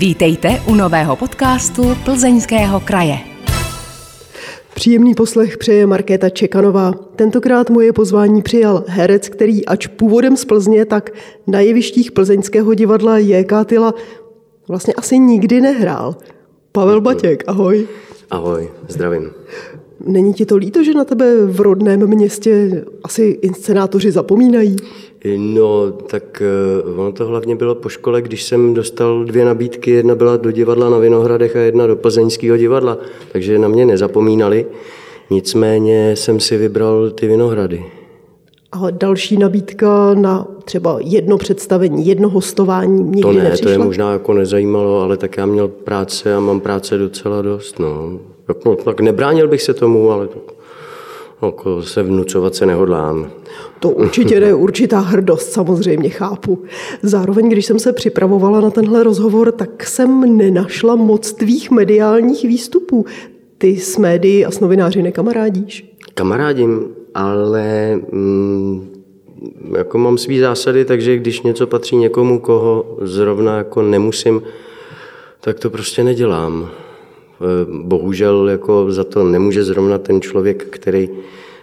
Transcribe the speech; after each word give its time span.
Vítejte 0.00 0.62
u 0.66 0.74
nového 0.74 1.16
podcastu 1.16 1.82
Plzeňského 2.04 2.80
kraje. 2.80 3.18
Příjemný 4.74 5.14
poslech 5.14 5.58
přeje 5.58 5.86
Markéta 5.86 6.28
Čekanová. 6.28 6.92
Tentokrát 7.16 7.70
moje 7.70 7.92
pozvání 7.92 8.42
přijal 8.42 8.84
herec, 8.86 9.28
který 9.28 9.66
ač 9.66 9.86
původem 9.86 10.36
z 10.36 10.44
Plzně, 10.44 10.84
tak 10.84 11.10
na 11.46 11.60
jevištích 11.60 12.12
plzeňského 12.12 12.74
divadla 12.74 13.18
J.K. 13.18 13.64
Tyla 13.64 13.94
vlastně 14.68 14.94
asi 14.94 15.18
nikdy 15.18 15.60
nehrál. 15.60 16.16
Pavel 16.72 17.00
Batěk, 17.00 17.44
ahoj. 17.46 17.88
Ahoj, 18.30 18.70
zdravím. 18.88 19.30
Není 20.06 20.34
ti 20.34 20.46
to 20.46 20.56
líto, 20.56 20.84
že 20.84 20.94
na 20.94 21.04
tebe 21.04 21.46
v 21.46 21.60
rodném 21.60 22.06
městě 22.06 22.84
asi 23.04 23.22
inscenátoři 23.42 24.10
zapomínají? 24.10 24.76
No, 25.36 25.90
tak 25.92 26.42
uh, 26.92 27.00
ono 27.00 27.12
to 27.12 27.26
hlavně 27.26 27.56
bylo 27.56 27.74
po 27.74 27.88
škole, 27.88 28.22
když 28.22 28.42
jsem 28.42 28.74
dostal 28.74 29.24
dvě 29.24 29.44
nabídky. 29.44 29.90
Jedna 29.90 30.14
byla 30.14 30.36
do 30.36 30.50
divadla 30.50 30.90
na 30.90 30.98
Vinohradech 30.98 31.56
a 31.56 31.58
jedna 31.58 31.86
do 31.86 31.96
plzeňského 31.96 32.56
divadla, 32.56 32.98
takže 33.32 33.58
na 33.58 33.68
mě 33.68 33.86
nezapomínali. 33.86 34.66
Nicméně 35.30 36.16
jsem 36.16 36.40
si 36.40 36.56
vybral 36.56 37.10
ty 37.10 37.26
Vinohrady. 37.26 37.84
A 38.72 38.90
další 38.90 39.36
nabídka 39.36 40.14
na 40.14 40.46
třeba 40.64 40.98
jedno 41.02 41.38
představení, 41.38 42.06
jedno 42.06 42.28
hostování 42.28 43.02
nikdy 43.02 43.22
To 43.22 43.32
ne, 43.32 43.42
nepřišla? 43.42 43.64
to 43.64 43.70
je 43.70 43.78
možná 43.78 44.12
jako 44.12 44.34
nezajímalo, 44.34 45.00
ale 45.00 45.16
tak 45.16 45.36
já 45.36 45.46
měl 45.46 45.68
práce 45.68 46.34
a 46.34 46.40
mám 46.40 46.60
práce 46.60 46.98
docela 46.98 47.42
dost. 47.42 47.78
No. 47.78 48.18
Jako, 48.50 48.76
tak 48.76 49.00
nebránil 49.00 49.48
bych 49.48 49.62
se 49.62 49.74
tomu, 49.74 50.10
ale 50.10 50.28
tak, 50.28 50.42
jako 51.42 51.82
se 51.82 52.02
vnucovat 52.02 52.54
se 52.54 52.66
nehodlám. 52.66 53.30
To 53.80 53.90
určitě 53.90 54.34
je 54.34 54.54
určitá 54.54 54.98
hrdost, 54.98 55.52
samozřejmě 55.52 56.08
chápu. 56.08 56.58
Zároveň, 57.02 57.48
když 57.48 57.66
jsem 57.66 57.78
se 57.78 57.92
připravovala 57.92 58.60
na 58.60 58.70
tenhle 58.70 59.02
rozhovor, 59.02 59.52
tak 59.52 59.86
jsem 59.86 60.36
nenašla 60.36 60.96
moc 60.96 61.32
tvých 61.32 61.70
mediálních 61.70 62.44
výstupů. 62.44 63.06
Ty 63.58 63.76
s 63.76 63.98
médií 63.98 64.44
a 64.44 64.50
s 64.50 64.60
novináři 64.60 65.02
nekamarádíš? 65.02 65.94
Kamarádím, 66.14 66.88
ale 67.14 67.96
mm, 68.12 68.88
jako 69.76 69.98
mám 69.98 70.18
svý 70.18 70.38
zásady, 70.38 70.84
takže 70.84 71.16
když 71.16 71.42
něco 71.42 71.66
patří 71.66 71.96
někomu, 71.96 72.38
koho 72.38 72.96
zrovna 73.02 73.56
jako 73.56 73.82
nemusím, 73.82 74.42
tak 75.40 75.58
to 75.58 75.70
prostě 75.70 76.04
nedělám. 76.04 76.70
E, 77.40 77.66
Bohužel 77.82 78.48
jako 78.48 78.92
za 78.92 79.04
to 79.04 79.24
nemůže 79.24 79.64
zrovna 79.64 79.98
ten 79.98 80.20
člověk, 80.20 80.64
který 80.64 81.10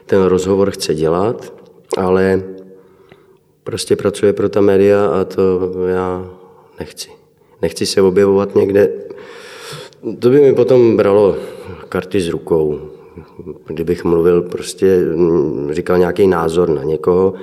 ten 0.06 0.24
rozhovor 0.24 0.72
chce 0.72 0.96
dělat, 0.96 1.54
ale 1.98 2.44
prostě 3.64 3.96
pracuje 3.96 4.34
pro 4.34 4.50
ta 4.50 4.62
média 4.62 5.08
a 5.08 5.24
to 5.24 5.72
já 5.88 6.30
nechci. 6.80 7.10
Nechci 7.62 7.86
se 7.86 8.02
objevovat 8.02 8.56
někde. 8.56 8.90
To 10.20 10.30
by 10.30 10.42
mi 10.42 10.54
potom 10.54 10.98
bralo 10.98 11.36
karty 11.90 12.22
z 12.22 12.30
rukou. 12.30 12.80
Kdybych 13.66 14.04
mluvil 14.04 14.42
prostě, 14.42 15.00
mm, 15.16 15.70
říkal 15.72 15.98
nějaký 15.98 16.28
názor 16.28 16.70
na 16.70 16.84
někoho, 16.84 17.34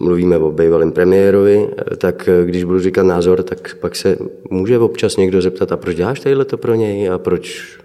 mluvíme 0.00 0.38
o 0.38 0.50
bývalém 0.50 0.92
premiérovi, 0.92 1.68
tak 1.96 2.28
když 2.44 2.64
budu 2.64 2.80
říkat 2.80 3.02
názor, 3.02 3.42
tak 3.42 3.76
pak 3.80 3.96
se 3.96 4.18
může 4.50 4.78
občas 4.78 5.16
někdo 5.16 5.42
zeptat, 5.42 5.72
a 5.72 5.76
proč 5.76 5.96
děláš 5.96 6.20
tadyhle 6.20 6.44
to 6.44 6.58
pro 6.58 6.74
něj 6.74 7.10
a 7.10 7.18
proč, 7.18 7.78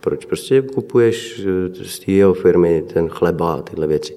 proč 0.00 0.24
prostě 0.24 0.62
kupuješ 0.62 1.42
eh, 1.46 1.84
z 1.84 1.98
té 1.98 2.12
jeho 2.12 2.34
firmy 2.34 2.84
ten 2.92 3.08
chleba 3.08 3.52
a 3.52 3.62
tyhle 3.62 3.86
věci. 3.86 4.16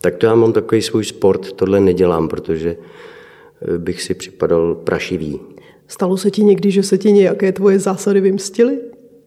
Tak 0.00 0.16
to 0.16 0.26
já 0.26 0.34
mám 0.34 0.52
takový 0.52 0.82
svůj 0.82 1.04
sport, 1.04 1.52
tohle 1.52 1.80
nedělám, 1.80 2.28
protože 2.28 2.76
eh, 2.76 3.78
bych 3.78 4.02
si 4.02 4.14
připadal 4.14 4.74
prašivý. 4.74 5.40
Stalo 5.88 6.16
se 6.16 6.30
ti 6.30 6.44
někdy, 6.44 6.70
že 6.70 6.82
se 6.82 6.98
ti 6.98 7.12
nějaké 7.12 7.52
tvoje 7.52 7.78
zásady 7.78 8.20
vymstily? 8.20 8.78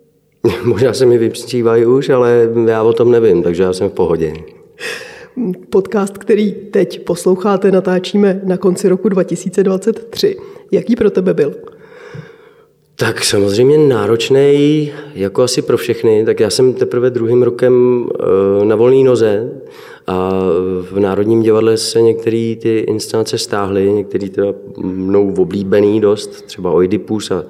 Možná 0.64 0.94
se 0.94 1.06
mi 1.06 1.18
vypstívají 1.18 1.86
už, 1.86 2.10
ale 2.10 2.50
já 2.68 2.84
o 2.84 2.94
tom 2.94 3.12
nevím, 3.12 3.44
takže 3.44 3.64
já 3.64 3.74
jsem 3.74 3.90
v 3.90 3.94
pohodě. 3.94 4.34
Podcast, 5.70 6.18
který 6.18 6.52
teď 6.52 7.06
posloucháte, 7.06 7.72
natáčíme 7.72 8.42
na 8.44 8.58
konci 8.58 8.90
roku 8.90 9.10
2023. 9.10 10.38
Jaký 10.72 10.96
pro 10.96 11.10
tebe 11.10 11.34
byl? 11.34 11.56
Tak 12.96 13.24
samozřejmě 13.24 13.78
náročný, 13.78 14.92
jako 15.16 15.44
asi 15.44 15.62
pro 15.62 15.78
všechny. 15.78 16.26
Tak 16.26 16.40
já 16.40 16.50
jsem 16.50 16.74
teprve 16.74 17.10
druhým 17.10 17.44
rokem 17.44 18.06
eh, 18.62 18.66
na 18.66 18.76
volné 18.76 19.04
noze 19.04 19.52
a 20.08 20.32
v 20.92 21.00
Národním 21.00 21.42
divadle 21.42 21.78
se 21.78 22.02
některé 22.02 22.56
ty 22.62 22.78
inscenace 22.88 23.38
stáhly, 23.38 23.92
některé 23.92 24.30
teda 24.30 24.54
mnou 24.78 25.34
oblíbený 25.38 26.02
dost, 26.02 26.42
třeba 26.42 26.72
Oidipus 26.72 27.32
a, 27.32 27.46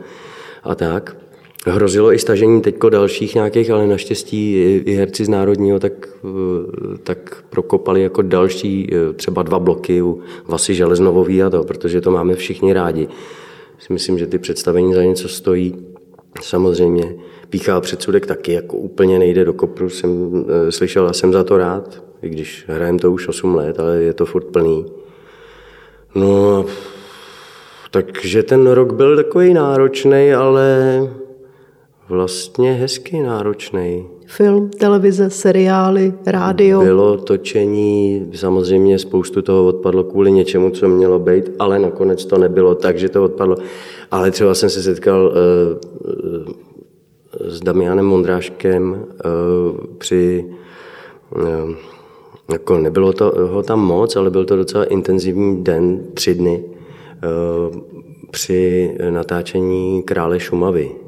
a 0.64 0.76
tak. 0.76 1.27
Hrozilo 1.66 2.14
i 2.14 2.20
stažení 2.20 2.62
teďko 2.62 2.90
dalších 2.90 3.36
nějakých, 3.36 3.72
ale 3.72 3.88
naštěstí 3.88 4.54
i 4.86 4.94
herci 4.94 5.26
z 5.26 5.30
Národního 5.30 5.80
tak, 5.80 6.10
eh, 6.26 6.98
tak 7.04 7.44
prokopali 7.50 8.02
jako 8.02 8.22
další 8.22 8.90
eh, 8.94 9.14
třeba 9.14 9.44
dva 9.44 9.60
bloky 9.60 10.02
u 10.02 10.20
Vasy 10.48 10.76
Železnovový 10.76 11.44
a 11.44 11.50
to, 11.50 11.64
protože 11.64 12.02
to 12.02 12.12
máme 12.12 12.36
všichni 12.36 12.74
rádi. 12.74 13.08
Myslím, 13.90 14.18
že 14.18 14.28
ty 14.28 14.38
představení 14.38 14.94
za 14.94 15.04
něco 15.04 15.30
stojí. 15.30 15.76
Samozřejmě 16.42 17.16
píchá 17.50 17.82
předsudek 17.82 18.26
taky 18.26 18.54
jako 18.54 18.78
úplně 18.78 19.20
nejde 19.20 19.46
do 19.46 19.54
kopru, 19.54 19.90
jsem 19.90 20.46
eh, 20.48 20.72
slyšel 20.72 21.08
a 21.08 21.14
jsem 21.14 21.34
za 21.34 21.44
to 21.44 21.58
rád, 21.58 22.04
i 22.22 22.30
když 22.30 22.66
hrajem 22.68 23.00
to 23.00 23.12
už 23.12 23.28
8 23.28 23.56
let, 23.56 23.80
ale 23.80 23.98
je 23.98 24.14
to 24.14 24.26
furt 24.26 24.46
plný. 24.46 24.86
No, 26.16 26.66
takže 27.92 28.44
ten 28.44 28.68
rok 28.68 28.94
byl 28.94 29.16
takový 29.16 29.54
náročný, 29.54 30.34
ale 30.34 31.00
vlastně 32.10 32.74
hezky 32.74 33.20
náročný. 33.20 34.06
Film, 34.26 34.70
televize, 34.70 35.30
seriály, 35.30 36.14
rádio? 36.26 36.82
Bylo 36.82 37.18
točení, 37.18 38.30
samozřejmě 38.36 39.00
spoustu 39.00 39.42
toho 39.42 39.66
odpadlo 39.66 40.04
kvůli 40.04 40.32
něčemu, 40.32 40.70
co 40.70 40.88
mělo 40.88 41.20
být, 41.20 41.52
ale 41.60 41.80
nakonec 41.80 42.26
to 42.26 42.38
nebylo 42.38 42.76
tak, 42.76 43.00
že 43.00 43.10
to 43.10 43.24
odpadlo. 43.24 43.56
Ale 44.12 44.32
třeba 44.32 44.56
jsem 44.56 44.70
se 44.70 44.84
setkal 44.84 45.26
uh, 45.26 45.34
s 47.48 47.60
Damianem 47.60 48.06
Mondráškem 48.06 48.92
uh, 48.92 49.78
při 49.98 50.46
uh, 51.36 51.72
jako 52.52 52.78
nebylo 52.78 53.14
to, 53.14 53.34
ho 53.52 53.64
tam 53.64 53.80
moc, 53.80 54.16
ale 54.16 54.30
byl 54.30 54.46
to 54.46 54.56
docela 54.56 54.86
intenzivní 54.86 55.64
den, 55.64 56.00
tři 56.14 56.36
dny, 56.36 56.64
při 58.32 58.92
natáčení 59.10 60.04
Krále 60.04 60.40
Šumavy. 60.40 61.07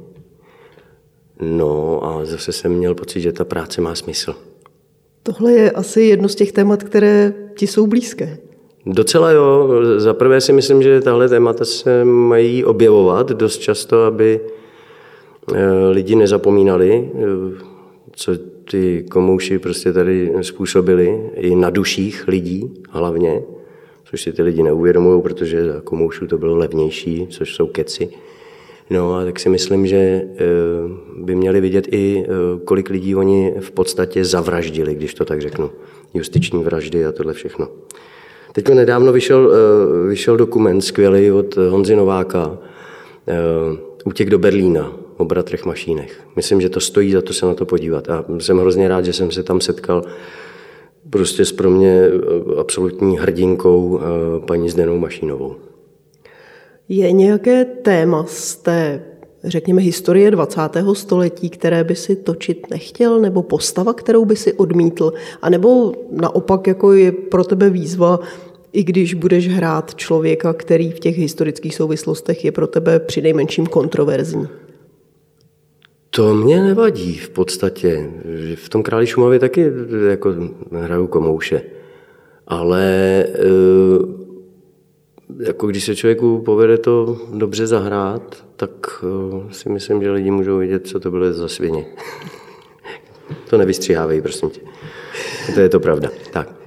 No 1.42 2.00
a 2.06 2.26
zase 2.26 2.52
jsem 2.52 2.72
měl 2.72 2.96
pocit, 2.96 3.22
že 3.22 3.32
ta 3.32 3.46
práce 3.46 3.82
má 3.82 3.96
smysl. 3.96 4.36
Tohle 5.24 5.52
je 5.52 5.72
asi 5.72 6.02
jedno 6.02 6.30
z 6.30 6.36
těch 6.36 6.52
témat, 6.52 6.84
které 6.84 7.34
ti 7.56 7.68
jsou 7.68 7.88
blízké. 7.88 8.38
Docela 8.86 9.32
jo. 9.32 9.70
Za 9.98 10.14
prvé 10.14 10.42
si 10.42 10.54
myslím, 10.54 10.84
že 10.84 11.02
tahle 11.02 11.30
témata 11.30 11.66
se 11.66 12.06
mají 12.06 12.66
objevovat 12.66 13.30
dost 13.30 13.58
často, 13.58 14.04
aby 14.04 14.40
lidi 15.92 16.16
nezapomínali, 16.16 17.12
co 18.12 18.32
ty 18.72 19.06
komouši 19.12 19.60
prostě 19.60 19.94
tady 19.94 20.34
způsobili, 20.42 21.30
i 21.36 21.56
na 21.56 21.70
duších 21.70 22.28
lidí 22.28 22.74
hlavně, 22.90 23.42
což 24.04 24.22
si 24.22 24.34
ty 24.34 24.44
lidi 24.44 24.64
neuvědomují, 24.64 25.22
protože 25.22 25.66
za 25.66 25.82
komoušů 25.82 26.28
to 26.28 26.38
bylo 26.38 26.56
levnější, 26.56 27.28
což 27.30 27.56
jsou 27.56 27.68
keci. 27.68 28.10
No 28.90 29.16
a 29.16 29.26
tak 29.26 29.40
si 29.40 29.50
myslím, 29.50 29.88
že 29.88 30.22
by 31.18 31.36
měli 31.36 31.62
vidět 31.62 31.88
i, 31.92 32.26
kolik 32.66 32.90
lidí 32.90 33.16
oni 33.16 33.54
v 33.60 33.72
podstatě 33.72 34.26
zavraždili, 34.26 34.96
když 34.96 35.14
to 35.14 35.26
tak 35.26 35.42
řeknu. 35.42 35.70
Justiční 36.14 36.64
vraždy 36.64 37.06
a 37.06 37.12
tohle 37.12 37.34
všechno. 37.34 37.68
Teď 38.54 38.70
nedávno 38.70 39.12
vyšel, 39.12 39.54
vyšel 40.08 40.38
dokument 40.38 40.82
skvělý 40.82 41.32
od 41.32 41.58
Honzy 41.58 41.96
Nováka, 41.96 42.58
Útěk 44.06 44.30
do 44.30 44.40
Berlína 44.40 44.94
o 45.18 45.26
bratrech 45.26 45.66
Mašínech. 45.66 46.22
Myslím, 46.36 46.62
že 46.62 46.70
to 46.70 46.80
stojí 46.80 47.12
za 47.12 47.22
to 47.22 47.34
se 47.34 47.46
na 47.46 47.54
to 47.54 47.66
podívat. 47.66 48.10
A 48.10 48.26
jsem 48.40 48.58
hrozně 48.58 48.88
rád, 48.88 49.06
že 49.06 49.14
jsem 49.14 49.32
se 49.32 49.44
tam 49.44 49.62
setkal 49.62 50.04
prostě 51.10 51.46
s 51.46 51.52
pro 51.52 51.70
mě 51.70 52.10
absolutní 52.60 53.18
hrdinkou 53.18 54.00
paní 54.48 54.70
Zdenou 54.70 54.98
Mašínovou. 54.98 55.56
Je 56.90 57.12
nějaké 57.12 57.66
téma 57.66 58.26
z 58.28 58.56
té, 58.56 59.04
řekněme, 59.44 59.82
historie 59.82 60.32
20. 60.32 60.62
století, 60.94 61.50
které 61.50 61.84
by 61.84 61.96
si 61.96 62.16
točit 62.16 62.70
nechtěl, 62.70 63.20
nebo 63.20 63.44
postava, 63.44 63.94
kterou 63.94 64.26
by 64.26 64.36
si 64.36 64.54
odmítl, 64.54 65.14
a 65.42 65.50
nebo 65.50 65.94
naopak 66.12 66.68
jako 66.68 66.94
je 66.94 67.12
pro 67.12 67.44
tebe 67.44 67.70
výzva, 67.70 68.20
i 68.74 68.84
když 68.84 69.14
budeš 69.14 69.50
hrát 69.50 69.96
člověka, 69.96 70.54
který 70.54 70.92
v 70.92 71.00
těch 71.00 71.18
historických 71.18 71.76
souvislostech 71.76 72.46
je 72.46 72.52
pro 72.52 72.68
tebe 72.68 73.00
přinejmenším 73.00 73.68
kontroverzní? 73.68 74.48
To 76.10 76.34
mě 76.34 76.64
nevadí 76.64 77.18
v 77.18 77.30
podstatě. 77.30 78.10
V 78.56 78.70
tom 78.70 78.84
Králi 78.84 79.08
Šumavě 79.08 79.40
taky 79.40 79.72
jako 80.10 80.36
hraju 80.72 81.08
komouše. 81.08 81.62
Ale 82.48 83.26
jako 85.38 85.68
když 85.68 85.84
se 85.84 85.96
člověku 85.96 86.42
povede 86.42 86.78
to 86.78 87.18
dobře 87.34 87.68
zahrát, 87.68 88.46
tak 88.56 89.04
uh, 89.04 89.52
si 89.52 89.70
myslím, 89.70 90.04
že 90.04 90.12
lidi 90.12 90.32
můžou 90.32 90.58
vidět, 90.58 90.88
co 90.88 91.00
to 91.00 91.12
bylo 91.12 91.34
za 91.34 91.48
svině. 91.48 91.86
to 93.50 93.58
nevystřihávají, 93.58 94.22
prosím 94.22 94.50
tě. 94.50 94.62
To 95.54 95.60
je 95.60 95.70
to 95.70 95.80
pravda. 95.80 96.10
Tak. 96.32 96.59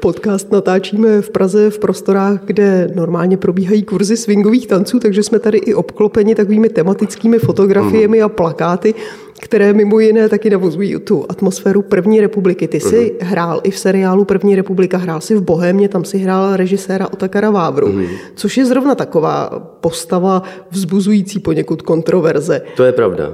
Podcast 0.00 0.52
natáčíme 0.52 1.22
v 1.22 1.30
Praze 1.30 1.70
v 1.70 1.78
prostorách, 1.78 2.40
kde 2.44 2.88
normálně 2.94 3.36
probíhají 3.36 3.82
kurzy 3.82 4.16
swingových 4.16 4.66
tanců, 4.66 4.98
takže 4.98 5.22
jsme 5.22 5.38
tady 5.38 5.58
i 5.58 5.74
obklopeni 5.74 6.34
takovými 6.34 6.68
tematickými 6.68 7.38
fotografiemi 7.38 8.22
a 8.22 8.28
plakáty, 8.28 8.94
které 9.40 9.72
mimo 9.72 10.00
jiné 10.00 10.28
taky 10.28 10.50
navozují 10.50 10.96
tu 10.96 11.24
atmosféru 11.28 11.82
první 11.82 12.20
republiky. 12.20 12.68
Ty 12.68 12.80
jsi 12.80 12.96
uh-huh. 12.96 13.26
hrál 13.26 13.60
i 13.62 13.70
v 13.70 13.78
seriálu 13.78 14.24
První 14.24 14.56
republika, 14.56 14.98
hrál 14.98 15.20
si 15.20 15.34
v 15.34 15.42
Bohémě, 15.42 15.88
tam 15.88 16.04
si 16.04 16.18
hrál 16.18 16.56
režiséra 16.56 17.08
Otakara 17.12 17.50
Vávru, 17.50 17.86
uh-huh. 17.86 18.08
což 18.34 18.56
je 18.56 18.66
zrovna 18.66 18.94
taková 18.94 19.50
postava 19.80 20.42
vzbuzující 20.70 21.38
poněkud 21.38 21.82
kontroverze. 21.82 22.62
To 22.76 22.84
je 22.84 22.92
pravda. 22.92 23.32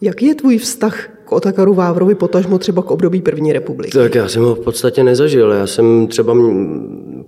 Jaký 0.00 0.26
je 0.26 0.34
tvůj 0.34 0.58
vztah 0.58 1.08
Otakaru 1.32 1.74
Vávrovi, 1.74 2.14
potažmo 2.14 2.58
třeba 2.58 2.82
k 2.82 2.90
období 2.90 3.22
první 3.22 3.52
republiky? 3.52 3.98
Tak 3.98 4.14
já 4.14 4.28
jsem 4.28 4.42
ho 4.42 4.54
v 4.54 4.60
podstatě 4.60 5.04
nezažil. 5.04 5.52
Já 5.52 5.66
jsem 5.66 6.06
třeba 6.06 6.36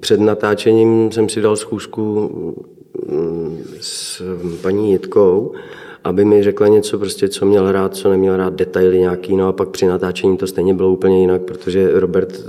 před 0.01 0.21
natáčením 0.21 1.13
jsem 1.13 1.29
si 1.29 1.41
dal 1.41 1.57
schůzku 1.57 2.31
s 3.81 4.23
paní 4.63 4.93
Jitkou 4.93 5.53
aby 6.05 6.25
mi 6.25 6.43
řekla 6.43 6.69
něco, 6.69 6.99
prostě, 6.99 7.29
co 7.29 7.47
měl 7.47 7.73
rád, 7.73 7.97
co 7.97 8.11
neměl 8.11 8.37
rád, 8.37 8.55
detaily 8.55 8.99
nějaký, 8.99 9.37
no 9.37 9.49
a 9.49 9.53
pak 9.53 9.69
při 9.69 9.87
natáčení 9.87 10.37
to 10.37 10.47
stejně 10.47 10.75
bylo 10.75 10.93
úplně 10.93 11.21
jinak, 11.21 11.43
protože 11.43 12.01
Robert 12.01 12.41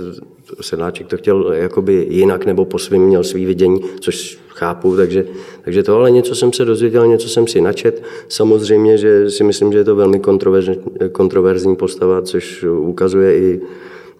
Sedláček 0.60 1.06
to 1.06 1.16
chtěl 1.16 1.52
jakoby 1.52 2.06
jinak, 2.10 2.46
nebo 2.46 2.64
po 2.64 2.78
svým 2.78 3.02
měl 3.02 3.24
svý 3.24 3.46
vidění, 3.46 3.80
což 4.00 4.38
chápu, 4.48 4.96
takže, 4.96 5.26
takže 5.62 5.82
to, 5.82 5.96
ale 5.96 6.10
něco 6.10 6.34
jsem 6.34 6.52
se 6.52 6.64
dozvěděl, 6.64 7.06
něco 7.06 7.28
jsem 7.28 7.46
si 7.46 7.60
načet. 7.60 8.02
Samozřejmě, 8.28 8.98
že 8.98 9.30
si 9.30 9.44
myslím, 9.44 9.72
že 9.72 9.78
je 9.78 9.84
to 9.84 9.96
velmi 9.96 10.20
kontroverzní, 10.20 10.76
kontroverzní 11.12 11.76
postava, 11.76 12.22
což 12.22 12.64
ukazuje 12.64 13.36
i 13.36 13.60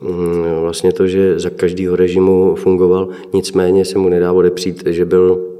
mm, 0.01 0.45
vlastně 0.61 0.93
to, 0.93 1.07
že 1.07 1.39
za 1.39 1.51
každého 1.51 1.97
režimu 1.97 2.55
fungoval, 2.55 3.09
nicméně 3.33 3.85
se 3.85 3.99
mu 3.99 4.09
nedá 4.09 4.33
odepřít, 4.33 4.83
že 4.87 5.05
byl 5.05 5.57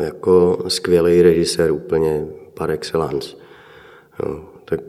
jako 0.00 0.58
skvělý 0.68 1.22
režisér, 1.22 1.72
úplně 1.72 2.26
par 2.54 2.70
excellence. 2.70 3.36
Jo, 4.22 4.40
tak 4.64 4.80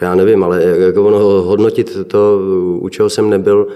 já 0.00 0.14
nevím, 0.14 0.44
ale 0.44 0.62
jako 0.64 1.04
ono 1.04 1.18
hodnotit 1.18 1.98
to, 2.06 2.40
u 2.78 2.88
čeho 2.88 3.10
jsem 3.10 3.30
nebyl, 3.30 3.66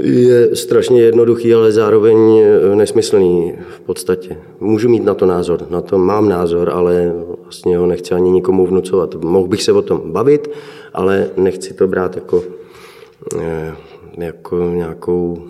je 0.00 0.56
strašně 0.56 1.02
jednoduchý, 1.02 1.54
ale 1.54 1.72
zároveň 1.72 2.42
nesmyslný 2.74 3.54
v 3.76 3.80
podstatě. 3.80 4.36
Můžu 4.60 4.88
mít 4.88 5.04
na 5.04 5.14
to 5.14 5.26
názor, 5.26 5.66
na 5.70 5.80
to 5.80 5.98
mám 5.98 6.28
názor, 6.28 6.70
ale 6.70 7.12
vlastně 7.42 7.78
ho 7.78 7.86
nechci 7.86 8.14
ani 8.14 8.30
nikomu 8.30 8.66
vnucovat. 8.66 9.14
Mohl 9.14 9.48
bych 9.48 9.62
se 9.62 9.72
o 9.72 9.82
tom 9.82 10.02
bavit, 10.12 10.50
ale 10.94 11.30
nechci 11.36 11.74
to 11.74 11.86
brát 11.86 12.16
jako, 12.16 12.42
eh, 13.40 13.76
jako 14.18 14.70
nějakou 14.74 15.42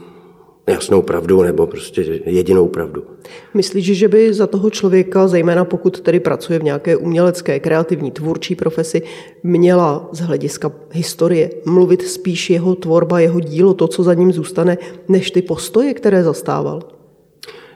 jasnou 0.67 1.03
pravdu 1.03 1.43
nebo 1.43 1.67
prostě 1.67 2.21
jedinou 2.27 2.69
pravdu. 2.69 3.05
Myslíš, 3.55 3.99
že 3.99 4.09
by 4.09 4.35
za 4.35 4.47
toho 4.47 4.71
člověka, 4.71 5.29
zejména 5.29 5.65
pokud 5.65 6.01
tedy 6.01 6.21
pracuje 6.21 6.59
v 6.59 6.63
nějaké 6.63 6.97
umělecké, 6.97 7.61
kreativní, 7.61 8.11
tvůrčí 8.11 8.55
profesi, 8.55 9.03
měla 9.43 10.09
z 10.13 10.21
hlediska 10.21 10.73
historie 10.91 11.51
mluvit 11.67 12.03
spíš 12.03 12.51
jeho 12.51 12.75
tvorba, 12.75 13.21
jeho 13.21 13.41
dílo, 13.41 13.75
to, 13.75 13.89
co 13.89 14.03
za 14.03 14.15
ním 14.15 14.33
zůstane, 14.33 14.79
než 15.09 15.31
ty 15.31 15.43
postoje, 15.43 15.95
které 15.95 16.23
zastával? 16.23 16.83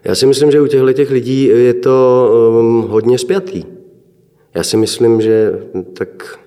Já 0.05 0.15
si 0.15 0.27
myslím, 0.27 0.51
že 0.51 0.61
u 0.61 0.67
těchto 0.67 0.93
těch 0.93 1.11
lidí 1.11 1.45
je 1.45 1.75
to 1.75 2.29
um, 2.61 2.83
hodně 2.89 3.19
spjatý. 3.19 3.65
Já 4.55 4.63
si 4.63 4.77
myslím, 4.77 5.21
že 5.21 5.53
tak 5.93 6.39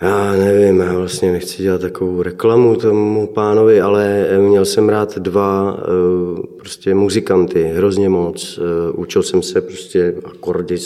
já 0.00 0.32
nevím, 0.32 0.80
já 0.80 0.98
vlastně 0.98 1.32
nechci 1.32 1.62
dělat 1.62 1.80
takovou 1.80 2.22
reklamu 2.22 2.76
tomu 2.76 3.26
pánovi, 3.26 3.80
ale 3.80 4.28
měl 4.38 4.64
jsem 4.64 4.88
rád 4.88 5.18
dva 5.18 5.78
eh, 5.78 6.42
prostě 6.56 6.94
muzikanty, 6.94 7.64
hrozně 7.64 8.08
moc. 8.08 8.58
Eh, 8.62 8.92
učil 8.92 9.22
jsem 9.22 9.42
se 9.42 9.60
prostě 9.60 10.14
akordy 10.24 10.76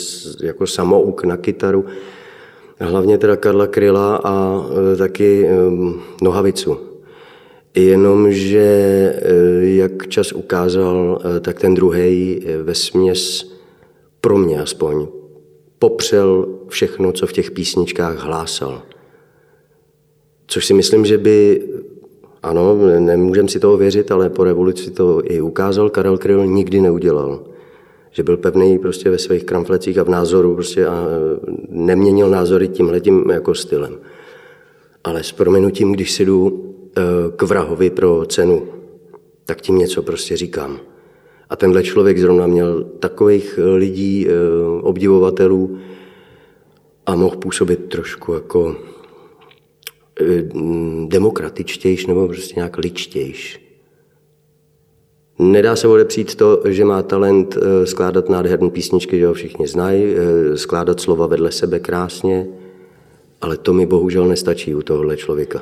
jako 0.43 0.67
samouk 0.67 1.23
na 1.23 1.37
kytaru, 1.37 1.85
hlavně 2.79 3.17
teda 3.17 3.35
Karla 3.35 3.67
Kryla 3.67 4.15
a 4.23 4.65
eh, 4.93 4.97
taky 4.97 5.49
Nohavicu. 6.21 6.77
Jenomže, 7.75 9.13
jak 9.61 10.07
čas 10.07 10.31
ukázal, 10.31 11.21
tak 11.41 11.59
ten 11.59 11.73
druhý 11.73 12.45
ve 12.63 12.75
směs 12.75 13.51
pro 14.21 14.37
mě 14.37 14.61
aspoň 14.61 15.07
popřel 15.79 16.47
všechno, 16.67 17.11
co 17.11 17.27
v 17.27 17.33
těch 17.33 17.51
písničkách 17.51 18.19
hlásal. 18.19 18.81
Což 20.47 20.65
si 20.65 20.73
myslím, 20.73 21.05
že 21.05 21.17
by, 21.17 21.61
ano, 22.43 22.77
nemůžeme 22.99 23.49
si 23.49 23.59
toho 23.59 23.77
věřit, 23.77 24.11
ale 24.11 24.29
po 24.29 24.43
revoluci 24.43 24.91
to 24.91 25.21
i 25.23 25.41
ukázal, 25.41 25.89
Karel 25.89 26.17
Kryl 26.17 26.45
nikdy 26.45 26.81
neudělal. 26.81 27.43
Že 28.11 28.23
byl 28.23 28.37
pevný 28.37 28.79
prostě 28.79 29.09
ve 29.09 29.17
svých 29.17 29.43
kramflecích 29.43 29.97
a 29.97 30.03
v 30.03 30.09
názoru 30.09 30.53
prostě 30.53 30.87
a 30.87 31.05
neměnil 31.69 32.29
názory 32.29 32.67
tímhletím 32.67 33.29
jako 33.29 33.55
stylem. 33.55 33.97
Ale 35.03 35.23
s 35.23 35.31
prominutím, 35.31 35.91
když 35.91 36.11
si 36.11 36.25
jdu 36.25 36.65
eh, 36.97 37.01
k 37.35 37.41
vrahovi 37.41 37.89
pro 37.89 38.25
cenu, 38.25 38.67
tak 39.45 39.61
tím 39.61 39.77
něco 39.77 40.01
prostě 40.01 40.37
říkám. 40.37 40.79
A 41.49 41.55
tenhle 41.55 41.83
člověk 41.83 42.19
zrovna 42.19 42.47
měl 42.47 42.83
takových 42.83 43.59
eh, 43.61 43.69
lidí, 43.69 44.27
obdivovatelů 44.81 45.77
a 47.05 47.15
mohl 47.15 47.35
působit 47.35 47.89
trošku 47.89 48.33
jako 48.33 48.75
demokratičtější 51.07 52.07
nebo 52.07 52.27
prostě 52.27 52.53
nějak 52.55 52.77
ličtější. 52.77 53.65
Nedá 55.39 55.75
se 55.75 55.87
odepřít 55.87 56.35
to, 56.35 56.61
že 56.65 56.85
má 56.85 57.01
talent 57.01 57.57
eh, 57.57 57.85
skládat 57.85 58.29
nádherné 58.29 58.69
písničky, 58.69 59.19
že 59.19 59.27
ho 59.27 59.33
všichni 59.33 59.67
znají, 59.67 60.03
eh, 60.03 60.57
skládat 60.57 60.99
slova 60.99 61.27
vedle 61.27 61.51
sebe 61.51 61.79
krásně, 61.79 62.47
ale 63.41 63.57
to 63.57 63.73
mi 63.73 63.85
bohužel 63.85 64.27
nestačí 64.27 64.75
u 64.75 64.81
tohohle 64.81 65.17
člověka. 65.17 65.61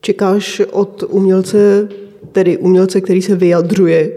Čekáš 0.00 0.62
od 0.70 1.04
umělce, 1.08 1.88
tedy 2.32 2.58
umělce, 2.58 3.00
který 3.00 3.22
se 3.22 3.36
vyjadřuje 3.36 4.12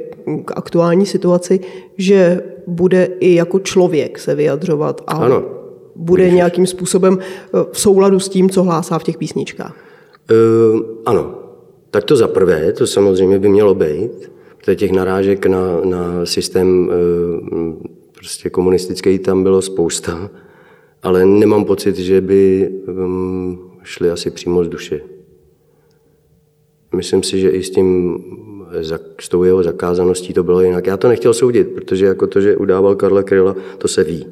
k 0.45 0.51
aktuální 0.55 1.05
situaci, 1.05 1.59
že 1.97 2.41
bude 2.67 3.09
i 3.19 3.35
jako 3.35 3.59
člověk 3.59 4.19
se 4.19 4.35
vyjadřovat 4.35 5.01
a 5.07 5.11
ano 5.13 5.62
bude 5.95 6.31
nějakým 6.31 6.67
způsobem 6.67 7.19
eh, 7.19 7.65
v 7.71 7.79
souladu 7.79 8.19
s 8.19 8.29
tím, 8.29 8.49
co 8.49 8.63
hlásá 8.63 8.99
v 8.99 9.03
těch 9.03 9.17
písničkách. 9.17 9.75
Uh, 10.31 10.81
ano, 11.05 11.35
tak 11.91 12.03
to 12.03 12.15
za 12.15 12.27
prvé, 12.27 12.73
to 12.73 12.87
samozřejmě 12.87 13.39
by 13.39 13.49
mělo 13.49 13.75
být. 13.75 14.31
Protože 14.57 14.75
těch 14.75 14.91
narážek 14.91 15.45
na, 15.45 15.81
na 15.83 16.25
systém 16.25 16.87
uh, 16.87 17.73
prostě 18.15 18.49
komunistický 18.49 19.19
tam 19.19 19.43
bylo 19.43 19.61
spousta, 19.61 20.29
ale 21.03 21.25
nemám 21.25 21.65
pocit, 21.65 21.95
že 21.95 22.21
by 22.21 22.69
um, 22.87 23.71
šli 23.83 24.11
asi 24.11 24.31
přímo 24.31 24.63
z 24.63 24.67
duše. 24.67 25.01
Myslím 26.95 27.23
si, 27.23 27.39
že 27.39 27.49
i 27.49 27.63
s 27.63 27.69
tím 27.69 28.17
s 29.19 29.29
tou 29.29 29.43
jeho 29.43 29.63
zakázaností 29.63 30.33
to 30.33 30.43
bylo 30.43 30.61
jinak. 30.61 30.87
Já 30.87 30.97
to 30.97 31.07
nechtěl 31.07 31.33
soudit, 31.33 31.67
protože 31.67 32.05
jako 32.05 32.27
to, 32.27 32.41
že 32.41 32.57
udával 32.57 32.95
Karla 32.95 33.23
Kryla, 33.23 33.55
to 33.77 33.87
se 33.87 34.03
ví. 34.03 34.27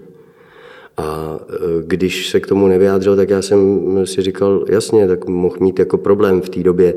A 0.98 1.40
e, 1.40 1.56
když 1.82 2.30
se 2.30 2.40
k 2.40 2.48
tomu 2.48 2.68
nevyjádřil, 2.68 3.16
tak 3.16 3.30
já 3.30 3.42
jsem 3.42 4.08
si 4.08 4.22
říkal, 4.22 4.66
jasně, 4.70 5.08
tak 5.08 5.28
mohl 5.28 5.58
mít 5.60 5.80
jako 5.80 5.98
problém 5.98 6.42
v 6.42 6.50
té 6.50 6.64
době, 6.64 6.94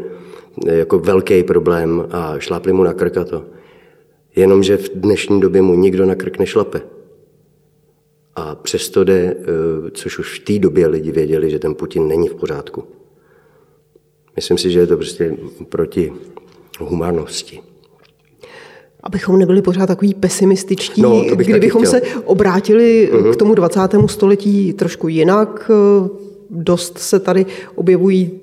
e, 0.67 0.75
jako 0.75 0.99
velký 0.99 1.43
problém 1.43 2.07
a 2.11 2.39
šlápli 2.39 2.73
mu 2.73 2.85
na 2.85 2.93
krk 2.93 3.17
a 3.17 3.25
to. 3.25 3.45
Jenomže 4.37 4.77
v 4.77 4.91
dnešní 4.95 5.41
době 5.41 5.63
mu 5.63 5.75
nikdo 5.75 6.07
na 6.07 6.15
krk 6.15 6.39
nešlape. 6.39 6.81
A 8.37 8.55
přesto 8.55 9.05
jde, 9.05 9.15
e, 9.15 9.37
což 9.91 10.19
už 10.19 10.41
v 10.41 10.45
té 10.45 10.59
době 10.59 10.87
lidi 10.87 11.13
věděli, 11.13 11.51
že 11.51 11.59
ten 11.59 11.75
Putin 11.75 12.09
není 12.09 12.29
v 12.29 12.35
pořádku. 12.35 12.85
Myslím 14.37 14.59
si, 14.59 14.71
že 14.71 14.81
je 14.81 14.87
to 14.87 14.97
prostě 14.97 15.37
proti 15.69 16.13
humanosti 16.81 17.61
abychom 19.05 19.39
nebyli 19.39 19.63
pořád 19.63 19.87
takový 19.87 20.15
pesimističtí, 20.15 21.03
no, 21.03 21.25
kdybychom 21.37 21.87
se 21.87 22.03
obrátili 22.25 23.11
uh-huh. 23.13 23.33
k 23.33 23.37
tomu 23.37 23.55
20. 23.55 23.81
století 24.07 24.73
trošku 24.73 25.09
jinak. 25.09 25.71
Dost 26.51 26.99
se 26.99 27.21
tady 27.21 27.47
objevují 27.75 28.41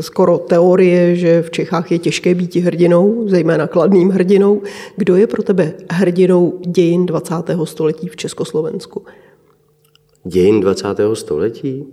skoro 0.00 0.38
teorie, 0.38 1.16
že 1.16 1.42
v 1.42 1.50
Čechách 1.50 1.92
je 1.92 1.98
těžké 1.98 2.34
být 2.34 2.56
hrdinou, 2.56 3.24
zejména 3.28 3.66
kladným 3.66 4.10
hrdinou. 4.10 4.62
Kdo 4.96 5.16
je 5.16 5.26
pro 5.26 5.42
tebe 5.42 5.72
hrdinou 5.90 6.58
dějin 6.66 7.06
20. 7.06 7.34
století 7.64 8.08
v 8.08 8.16
Československu? 8.16 9.02
Dějin 10.24 10.60
20. 10.60 10.88
století? 11.14 11.84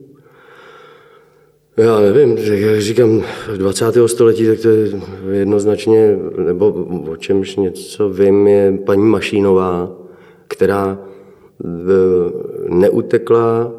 Já 1.81 1.99
nevím, 1.99 2.37
jak 2.37 2.81
říkám, 2.81 3.23
20. 3.57 3.85
století, 4.05 4.47
tak 4.47 4.59
to 4.59 4.67
je 4.67 4.89
jednoznačně, 5.31 6.17
nebo 6.37 6.71
o 7.11 7.17
čemž 7.17 7.55
něco 7.55 8.09
vím, 8.09 8.47
je 8.47 8.79
paní 8.85 9.03
Mašínová, 9.03 9.91
která 10.47 10.99
neutekla 12.69 13.71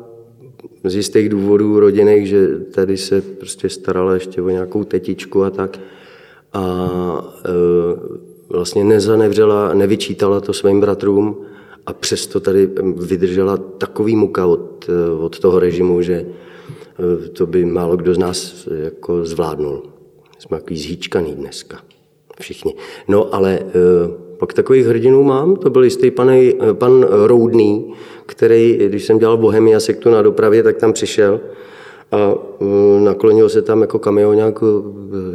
z 0.85 0.95
jistých 0.95 1.29
důvodů 1.29 1.81
rodinných, 1.81 2.29
že 2.29 2.49
tady 2.75 2.97
se 2.97 3.21
prostě 3.21 3.69
starala 3.69 4.15
ještě 4.15 4.43
o 4.43 4.49
nějakou 4.49 4.85
tetičku 4.85 5.45
a 5.45 5.51
tak. 5.51 5.79
A 6.53 6.89
e, 7.45 7.51
vlastně 8.49 8.85
nezanevřela, 8.85 9.75
nevyčítala 9.75 10.41
to 10.41 10.53
svým 10.53 10.81
bratrům 10.81 11.37
a 11.87 11.93
přesto 11.93 12.41
tady 12.41 12.71
vydržela 12.97 13.57
takový 13.57 14.17
muka 14.17 14.47
od, 14.47 14.91
od 15.19 15.39
toho 15.39 15.59
režimu, 15.59 16.03
že 16.03 16.15
e, 16.15 16.52
to 17.33 17.47
by 17.47 17.65
málo 17.65 17.97
kdo 17.97 18.15
z 18.15 18.19
nás 18.19 18.69
jako 18.83 19.25
zvládnul. 19.25 19.83
Jsme 20.39 20.59
takový 20.59 20.79
zhýčkaný 20.79 21.35
dneska. 21.35 21.79
Všichni. 22.41 22.75
No 23.09 23.35
ale 23.35 23.59
e, 23.59 23.63
pak 24.39 24.53
takových 24.53 24.87
hrdinů 24.87 25.23
mám, 25.23 25.57
to 25.57 25.71
byl 25.71 25.85
jistý 25.85 26.11
pan, 26.11 26.31
pan 26.73 27.07
Roudný, 27.27 27.95
který, 28.27 28.79
když 28.89 29.05
jsem 29.05 29.19
dělal 29.19 29.37
Bohemia 29.37 29.81
sektu 29.81 30.11
na 30.11 30.23
dopravě, 30.23 30.63
tak 30.63 30.77
tam 30.77 30.93
přišel 30.93 31.41
a 32.13 32.35
naklonil 32.99 33.49
se 33.49 33.63
tam 33.63 33.81
jako 33.81 33.99
kamionák. 33.99 34.55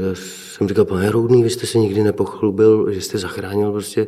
Já 0.10 0.16
jsem 0.52 0.68
říkal, 0.68 0.86
pane 0.86 1.12
Roudný, 1.12 1.44
vy 1.44 1.50
jste 1.50 1.68
se 1.68 1.78
nikdy 1.78 2.04
nepochlubil, 2.04 2.92
že 2.92 3.02
jste 3.02 3.18
zachránil 3.18 3.72
prostě 3.72 4.08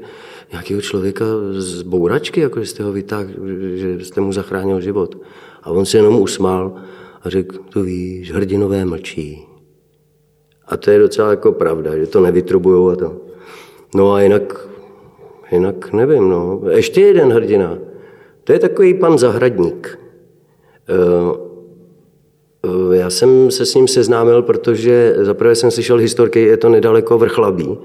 nějakého 0.51 0.81
člověka 0.81 1.25
z 1.51 1.81
bouračky, 1.81 2.41
jako 2.41 2.59
že 2.59 2.65
jste 2.65 2.83
ho 2.83 2.91
vytáhl, 2.91 3.25
že 3.73 4.05
jste 4.05 4.21
mu 4.21 4.33
zachránil 4.33 4.81
život. 4.81 5.17
A 5.63 5.69
on 5.69 5.85
se 5.85 5.97
jenom 5.97 6.21
usmál 6.21 6.73
a 7.21 7.29
řekl, 7.29 7.57
to 7.69 7.83
víš, 7.83 8.31
hrdinové 8.31 8.85
mlčí. 8.85 9.47
A 10.67 10.77
to 10.77 10.91
je 10.91 10.99
docela 10.99 11.29
jako 11.29 11.51
pravda, 11.51 11.97
že 11.97 12.07
to 12.07 12.21
nevytrubujou 12.21 12.89
a 12.89 12.95
to. 12.95 13.21
No 13.95 14.13
a 14.13 14.21
jinak, 14.21 14.67
jinak 15.51 15.93
nevím, 15.93 16.29
no. 16.29 16.61
Ještě 16.69 17.01
jeden 17.01 17.31
hrdina. 17.31 17.77
To 18.43 18.53
je 18.53 18.59
takový 18.59 18.93
pan 18.93 19.17
Zahradník. 19.17 19.99
Uh, 20.89 21.49
Eh, 22.65 22.95
já 22.95 23.09
jsem 23.09 23.51
se 23.51 23.65
s 23.65 23.75
ním 23.75 23.87
seznámil, 23.87 24.41
protože 24.41 25.15
zaprvé 25.17 25.55
jsem 25.55 25.71
slyšel 25.71 25.97
historky, 25.97 26.41
je 26.41 26.57
to 26.57 26.69
nedaleko 26.69 27.17
Vrchlabí. 27.17 27.77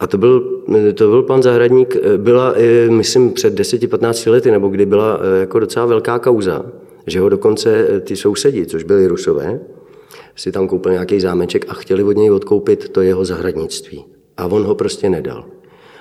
A 0.00 0.06
to 0.06 0.18
byl, 0.18 0.62
to 0.94 1.08
byl 1.08 1.22
pan 1.22 1.42
Zahradník, 1.42 1.96
eh, 1.96 2.18
byla, 2.18 2.54
eh, 2.56 2.90
myslím, 2.90 3.32
před 3.32 3.54
10-15 3.54 4.30
lety, 4.30 4.50
nebo 4.50 4.68
kdy 4.68 4.86
byla 4.86 5.20
jako 5.40 5.58
docela 5.58 5.86
velká 5.86 6.18
kauza, 6.18 6.66
že 7.06 7.20
ho 7.20 7.28
dokonce 7.28 8.00
ty 8.00 8.16
sousedi, 8.16 8.66
což 8.66 8.82
byli 8.82 9.06
Rusové, 9.06 9.60
si 10.36 10.52
tam 10.52 10.68
koupil 10.68 10.92
nějaký 10.92 11.20
zámeček 11.20 11.64
a 11.68 11.74
chtěli 11.74 12.04
od 12.04 12.16
něj 12.16 12.30
odkoupit 12.30 12.88
to 12.88 13.02
jeho 13.02 13.24
zahradnictví. 13.24 14.04
A 14.36 14.46
on 14.46 14.64
ho 14.64 14.74
prostě 14.74 15.10
nedal. 15.10 15.44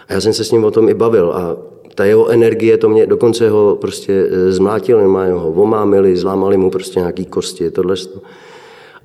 A 0.08 0.14
já 0.14 0.22
jsem 0.22 0.34
se 0.34 0.44
s 0.44 0.52
ním 0.52 0.64
o 0.64 0.72
tom 0.72 0.90
i 0.90 0.94
bavil 0.94 1.32
a 1.32 1.58
ta 1.96 2.06
jeho 2.06 2.30
energie, 2.30 2.78
to 2.78 2.90
mě 2.90 3.08
dokonce 3.08 3.50
ho 3.50 3.78
prostě 3.82 4.28
e, 4.32 4.52
zmlátili, 4.52 5.08
má 5.08 5.26
ho 5.26 5.52
omámili, 5.52 6.18
zlámali 6.18 6.58
mu 6.58 6.70
prostě 6.70 7.00
nějaký 7.00 7.26
kosti, 7.26 7.72
tohle. 7.72 7.96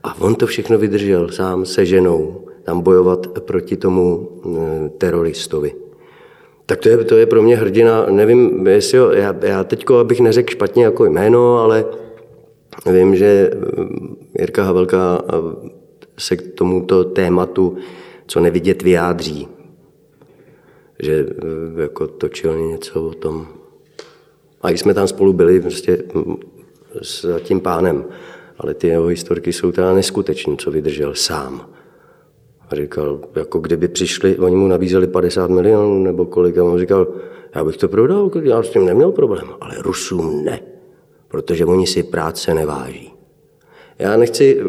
A 0.03 0.21
on 0.21 0.35
to 0.35 0.47
všechno 0.47 0.79
vydržel 0.79 1.29
sám 1.29 1.67
se 1.67 1.87
ženou, 1.87 2.45
tam 2.63 2.81
bojovat 2.81 3.27
proti 3.27 3.77
tomu 3.77 4.29
e, 4.45 4.89
teroristovi. 4.89 5.90
Tak 6.71 6.81
to 6.81 6.89
je, 6.89 7.05
to 7.05 7.17
je 7.17 7.27
pro 7.27 7.43
mě 7.43 7.57
hrdina, 7.57 8.07
nevím, 8.11 8.67
jestli 8.67 8.99
jo, 8.99 9.11
já, 9.11 9.35
já 9.43 9.65
teďko, 9.65 9.99
abych 9.99 10.21
neřekl 10.21 10.51
špatně 10.51 10.85
jako 10.85 11.05
jméno, 11.05 11.59
ale 11.59 11.85
vím, 12.93 13.17
že 13.17 13.27
e, 13.27 13.57
Jirka 14.39 14.65
Havelka 14.65 15.23
se 16.19 16.37
k 16.37 16.55
tomuto 16.55 17.05
tématu, 17.05 17.77
co 18.27 18.41
nevidět, 18.41 18.83
vyjádří 18.83 19.49
že 21.03 21.27
eh, 21.29 21.83
jako 21.83 22.07
točil 22.07 22.59
něco 22.59 23.03
o 23.03 23.15
tom. 23.15 23.49
A 24.63 24.71
jsme 24.71 24.95
tam 24.95 25.09
spolu 25.09 25.33
byli 25.33 25.61
prostě 25.61 26.03
mm, 26.15 26.37
s 27.03 27.41
tím 27.43 27.61
pánem, 27.61 28.05
ale 28.59 28.75
ty 28.75 28.87
jeho 28.87 29.07
historky 29.07 29.53
jsou 29.53 29.73
teda 29.73 29.95
neskutečné, 29.95 30.57
co 30.57 30.71
vydržel 30.71 31.15
sám. 31.15 31.71
A 32.71 32.75
říkal, 32.75 33.21
jako 33.37 33.59
kdyby 33.59 33.89
přišli, 33.89 34.39
oni 34.39 34.57
mu 34.57 34.69
nabízeli 34.69 35.07
50 35.07 35.51
milionů 35.51 36.03
nebo 36.03 36.27
kolik, 36.27 36.59
a 36.59 36.65
on 36.65 36.79
říkal, 36.79 37.07
já 37.55 37.65
bych 37.65 37.77
to 37.77 37.89
prodal, 37.89 38.31
já 38.43 38.63
s 38.63 38.71
tím 38.71 38.87
neměl 38.87 39.13
problém, 39.13 39.47
ale 39.61 39.75
Rusům 39.79 40.45
ne, 40.45 40.61
protože 41.29 41.65
oni 41.65 41.87
si 41.87 42.03
práce 42.03 42.55
neváží. 42.55 43.13
Já 43.99 44.17
nechci 44.17 44.65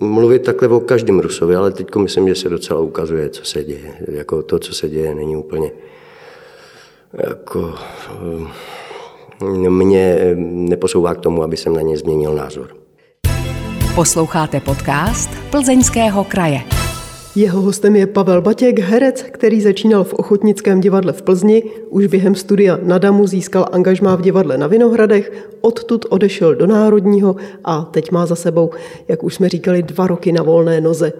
mluvit 0.00 0.42
takhle 0.42 0.68
o 0.68 0.80
každém 0.80 1.20
Rusovi, 1.20 1.56
ale 1.56 1.70
teď 1.70 1.96
myslím, 1.96 2.28
že 2.28 2.34
se 2.34 2.48
docela 2.48 2.80
ukazuje, 2.80 3.28
co 3.28 3.44
se 3.44 3.64
děje. 3.64 3.94
Jako 4.08 4.42
to, 4.42 4.58
co 4.58 4.74
se 4.74 4.88
děje, 4.88 5.14
není 5.14 5.36
úplně 5.36 5.72
jako 7.12 7.74
eh, 9.42 9.70
mě 9.70 10.36
neposouvá 10.44 11.14
k 11.14 11.20
tomu, 11.20 11.42
aby 11.42 11.56
jsem 11.56 11.74
na 11.74 11.80
ně 11.80 11.96
změnil 11.96 12.34
názor. 12.34 12.68
Posloucháte 13.94 14.60
podcast 14.60 15.30
Plzeňského 15.50 16.24
kraje. 16.24 16.79
Jeho 17.36 17.60
hostem 17.60 17.96
je 17.96 18.06
Pavel 18.06 18.42
Batěk, 18.42 18.78
herec, 18.78 19.22
který 19.22 19.60
začínal 19.60 20.04
v 20.04 20.14
Ochotnickém 20.14 20.80
divadle 20.80 21.12
v 21.12 21.22
Plzni, 21.22 21.62
už 21.88 22.06
během 22.06 22.34
studia 22.34 22.78
na 22.82 22.98
Damu 22.98 23.26
získal 23.26 23.66
angažmá 23.72 24.16
v 24.16 24.22
divadle 24.22 24.58
na 24.58 24.66
Vinohradech, 24.66 25.48
odtud 25.60 26.06
odešel 26.08 26.54
do 26.54 26.66
Národního 26.66 27.36
a 27.64 27.82
teď 27.82 28.10
má 28.10 28.26
za 28.26 28.36
sebou, 28.36 28.70
jak 29.08 29.24
už 29.24 29.34
jsme 29.34 29.48
říkali, 29.48 29.82
dva 29.82 30.06
roky 30.06 30.32
na 30.32 30.42
volné 30.42 30.80
noze. 30.80 31.12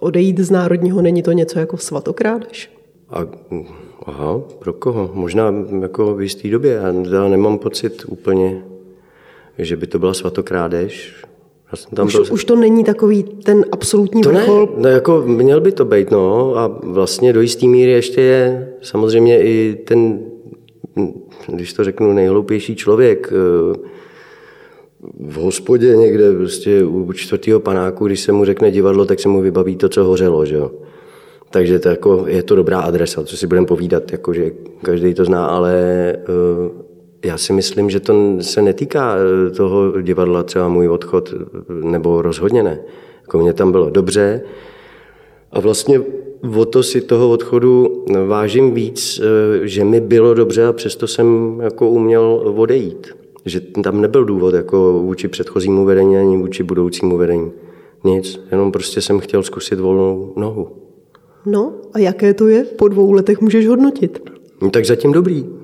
Odejít 0.00 0.38
z 0.38 0.50
Národního 0.50 1.02
není 1.02 1.22
to 1.22 1.32
něco 1.32 1.58
jako 1.58 1.76
svatokrádež? 1.76 2.70
A, 3.10 3.26
aha, 4.06 4.40
pro 4.58 4.72
koho? 4.72 5.10
Možná 5.14 5.54
jako 5.80 6.14
v 6.14 6.22
jisté 6.22 6.48
době. 6.48 6.80
Já 7.12 7.28
nemám 7.28 7.58
pocit 7.58 8.02
úplně, 8.08 8.62
že 9.58 9.76
by 9.76 9.86
to 9.86 9.98
byla 9.98 10.14
svatokrádež. 10.14 11.24
Já 11.72 11.76
jsem 11.76 11.90
tam 11.90 12.06
už, 12.06 12.12
byl... 12.12 12.24
už 12.30 12.44
to 12.44 12.56
není 12.56 12.84
takový 12.84 13.22
ten 13.22 13.64
absolutní 13.72 14.22
to 14.22 14.28
vrchol? 14.28 14.68
Ne, 14.76 14.82
no 14.82 14.88
jako 14.88 15.22
měl 15.26 15.60
by 15.60 15.72
to 15.72 15.84
být, 15.84 16.10
no. 16.10 16.56
A 16.56 16.80
vlastně 16.82 17.32
do 17.32 17.40
jisté 17.40 17.66
míry 17.66 17.90
ještě 17.90 18.20
je 18.20 18.68
samozřejmě 18.82 19.42
i 19.42 19.84
ten, 19.86 20.20
když 21.48 21.72
to 21.72 21.84
řeknu, 21.84 22.12
nejhloupější 22.12 22.76
člověk 22.76 23.32
eh, 23.32 23.76
v 25.20 25.34
hospodě 25.34 25.96
někde, 25.96 26.32
prostě 26.32 26.84
u 26.84 27.12
čtvrtého 27.12 27.60
panáku, 27.60 28.06
když 28.06 28.20
se 28.20 28.32
mu 28.32 28.44
řekne 28.44 28.70
divadlo, 28.70 29.04
tak 29.04 29.20
se 29.20 29.28
mu 29.28 29.40
vybaví 29.40 29.76
to, 29.76 29.88
co 29.88 30.04
hořelo, 30.04 30.46
že 30.46 30.54
jo. 30.54 30.70
Takže 31.50 31.78
to 31.78 31.88
jako, 31.88 32.24
je 32.26 32.42
to 32.42 32.54
dobrá 32.54 32.80
adresa, 32.80 33.24
co 33.24 33.36
si 33.36 33.46
budeme 33.46 33.66
povídat, 33.66 34.12
jako, 34.12 34.34
že 34.34 34.50
každý 34.82 35.14
to 35.14 35.24
zná, 35.24 35.46
ale 35.46 36.16
uh, 36.28 36.89
já 37.24 37.38
si 37.38 37.52
myslím, 37.52 37.90
že 37.90 38.00
to 38.00 38.14
se 38.40 38.62
netýká 38.62 39.16
eh, 39.16 39.50
toho 39.50 40.00
divadla, 40.00 40.42
třeba 40.42 40.68
můj 40.68 40.88
odchod, 40.88 41.34
nebo 41.68 42.22
rozhodně 42.22 42.62
ne. 42.62 42.80
Jako 43.20 43.38
mě 43.38 43.52
tam 43.52 43.72
bylo 43.72 43.90
dobře 43.90 44.42
a 45.52 45.60
vlastně 45.60 46.00
o 46.56 46.64
to 46.64 46.82
si 46.82 47.00
toho 47.00 47.30
odchodu 47.30 48.04
vážím 48.26 48.74
víc, 48.74 49.20
že 49.62 49.84
mi 49.84 50.00
bylo 50.00 50.34
dobře 50.34 50.66
a 50.66 50.72
přesto 50.72 51.06
jsem 51.06 51.58
jako 51.62 51.88
uměl 51.88 52.54
odejít. 52.56 53.08
Že 53.44 53.60
tam 53.60 54.00
nebyl 54.00 54.24
důvod 54.24 54.54
jako 54.54 54.92
vůči 54.92 55.28
předchozímu 55.28 55.84
vedení 55.84 56.16
ani 56.16 56.36
vůči 56.36 56.62
budoucímu 56.62 57.16
vedení. 57.16 57.52
Nic, 58.04 58.40
jenom 58.50 58.72
prostě 58.72 59.00
jsem 59.00 59.20
chtěl 59.20 59.42
zkusit 59.42 59.80
volnou 59.80 60.32
nohu. 60.36 60.68
No 61.46 61.72
a 61.92 61.98
jaké 61.98 62.34
to 62.34 62.48
je? 62.48 62.64
Po 62.64 62.88
dvou 62.88 63.12
letech 63.12 63.40
můžeš 63.40 63.66
hodnotit. 63.66 64.30
No, 64.62 64.70
tak 64.70 64.84
zatím 64.84 65.12
dobrý. 65.12 65.59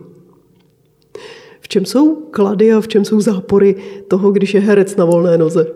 V 1.60 1.68
čem 1.68 1.84
jsou 1.84 2.14
klady 2.14 2.72
a 2.72 2.80
v 2.80 2.88
čem 2.88 3.04
jsou 3.04 3.20
zápory 3.20 3.74
toho, 4.08 4.30
když 4.30 4.54
je 4.54 4.60
herec 4.60 4.96
na 4.96 5.04
volné 5.04 5.38
noze? 5.38 5.66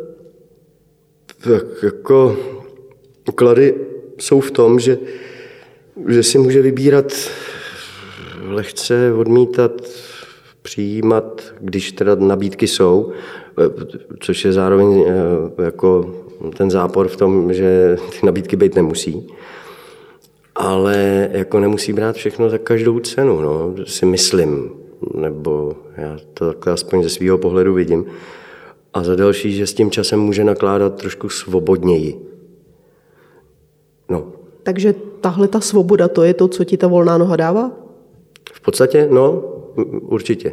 Tak 1.44 1.64
jako 1.82 2.36
klady 3.34 3.74
jsou 4.18 4.40
v 4.40 4.50
tom, 4.50 4.80
že, 4.80 4.98
že 6.08 6.22
si 6.22 6.38
může 6.38 6.62
vybírat 6.62 7.12
lehce 8.48 9.12
odmítat, 9.12 9.72
přijímat, 10.62 11.54
když 11.60 11.92
teda 11.92 12.14
nabídky 12.14 12.66
jsou, 12.66 13.12
což 14.20 14.44
je 14.44 14.52
zároveň 14.52 15.04
eh, 15.08 15.64
jako 15.64 16.14
ten 16.56 16.70
zápor 16.70 17.08
v 17.08 17.16
tom, 17.16 17.52
že 17.52 17.96
ty 18.10 18.26
nabídky 18.26 18.56
být 18.56 18.74
nemusí. 18.74 19.26
Ale 20.54 21.28
jako 21.32 21.60
nemusí 21.60 21.92
brát 21.92 22.16
všechno 22.16 22.50
za 22.50 22.58
každou 22.58 23.00
cenu, 23.00 23.40
no, 23.40 23.74
si 23.86 24.06
myslím 24.06 24.79
nebo 25.14 25.72
já 25.96 26.18
to 26.34 26.46
takhle 26.46 26.72
aspoň 26.72 27.02
ze 27.02 27.08
svého 27.08 27.38
pohledu 27.38 27.74
vidím. 27.74 28.04
A 28.94 29.02
za 29.02 29.16
další, 29.16 29.52
že 29.52 29.66
s 29.66 29.74
tím 29.74 29.90
časem 29.90 30.20
může 30.20 30.44
nakládat 30.44 31.00
trošku 31.00 31.28
svobodněji. 31.28 32.20
No. 34.08 34.32
Takže 34.62 34.94
tahle 35.20 35.48
ta 35.48 35.60
svoboda, 35.60 36.08
to 36.08 36.22
je 36.22 36.34
to, 36.34 36.48
co 36.48 36.64
ti 36.64 36.76
ta 36.76 36.86
volná 36.86 37.18
noha 37.18 37.36
dává? 37.36 37.72
V 38.52 38.60
podstatě, 38.60 39.08
no, 39.10 39.42
určitě. 40.00 40.52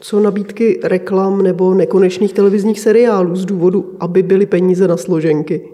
Co 0.00 0.20
nabídky 0.20 0.80
reklam 0.82 1.42
nebo 1.42 1.74
nekonečných 1.74 2.32
televizních 2.32 2.80
seriálů 2.80 3.36
z 3.36 3.44
důvodu, 3.44 3.96
aby 4.00 4.22
byly 4.22 4.46
peníze 4.46 4.88
na 4.88 4.96
složenky? 4.96 5.68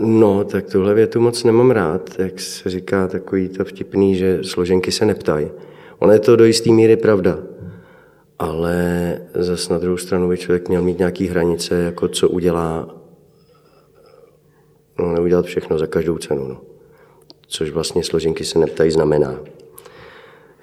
No, 0.00 0.44
tak 0.44 0.70
tuhle 0.72 0.94
větu 0.94 1.20
moc 1.20 1.44
nemám 1.44 1.70
rád, 1.70 2.10
jak 2.18 2.40
se 2.40 2.70
říká 2.70 3.08
takový 3.08 3.48
to 3.48 3.64
vtipný, 3.64 4.14
že 4.14 4.38
složenky 4.42 4.92
se 4.92 5.04
neptají. 5.04 5.48
Ono 5.98 6.12
je 6.12 6.18
to 6.18 6.36
do 6.36 6.44
jisté 6.44 6.70
míry 6.70 6.96
pravda, 6.96 7.38
ale 8.38 8.76
zas 9.34 9.68
na 9.68 9.78
druhou 9.78 9.96
stranu 9.96 10.28
by 10.28 10.38
člověk 10.38 10.68
měl 10.68 10.82
mít 10.82 10.98
nějaký 10.98 11.26
hranice, 11.26 11.74
jako 11.74 12.08
co 12.08 12.28
udělá, 12.28 12.96
no 14.98 15.12
neudělat 15.12 15.44
všechno 15.44 15.78
za 15.78 15.86
každou 15.86 16.18
cenu, 16.18 16.48
no. 16.48 16.60
Což 17.46 17.70
vlastně 17.70 18.04
složenky 18.04 18.44
se 18.44 18.58
neptají 18.58 18.90
znamená. 18.90 19.40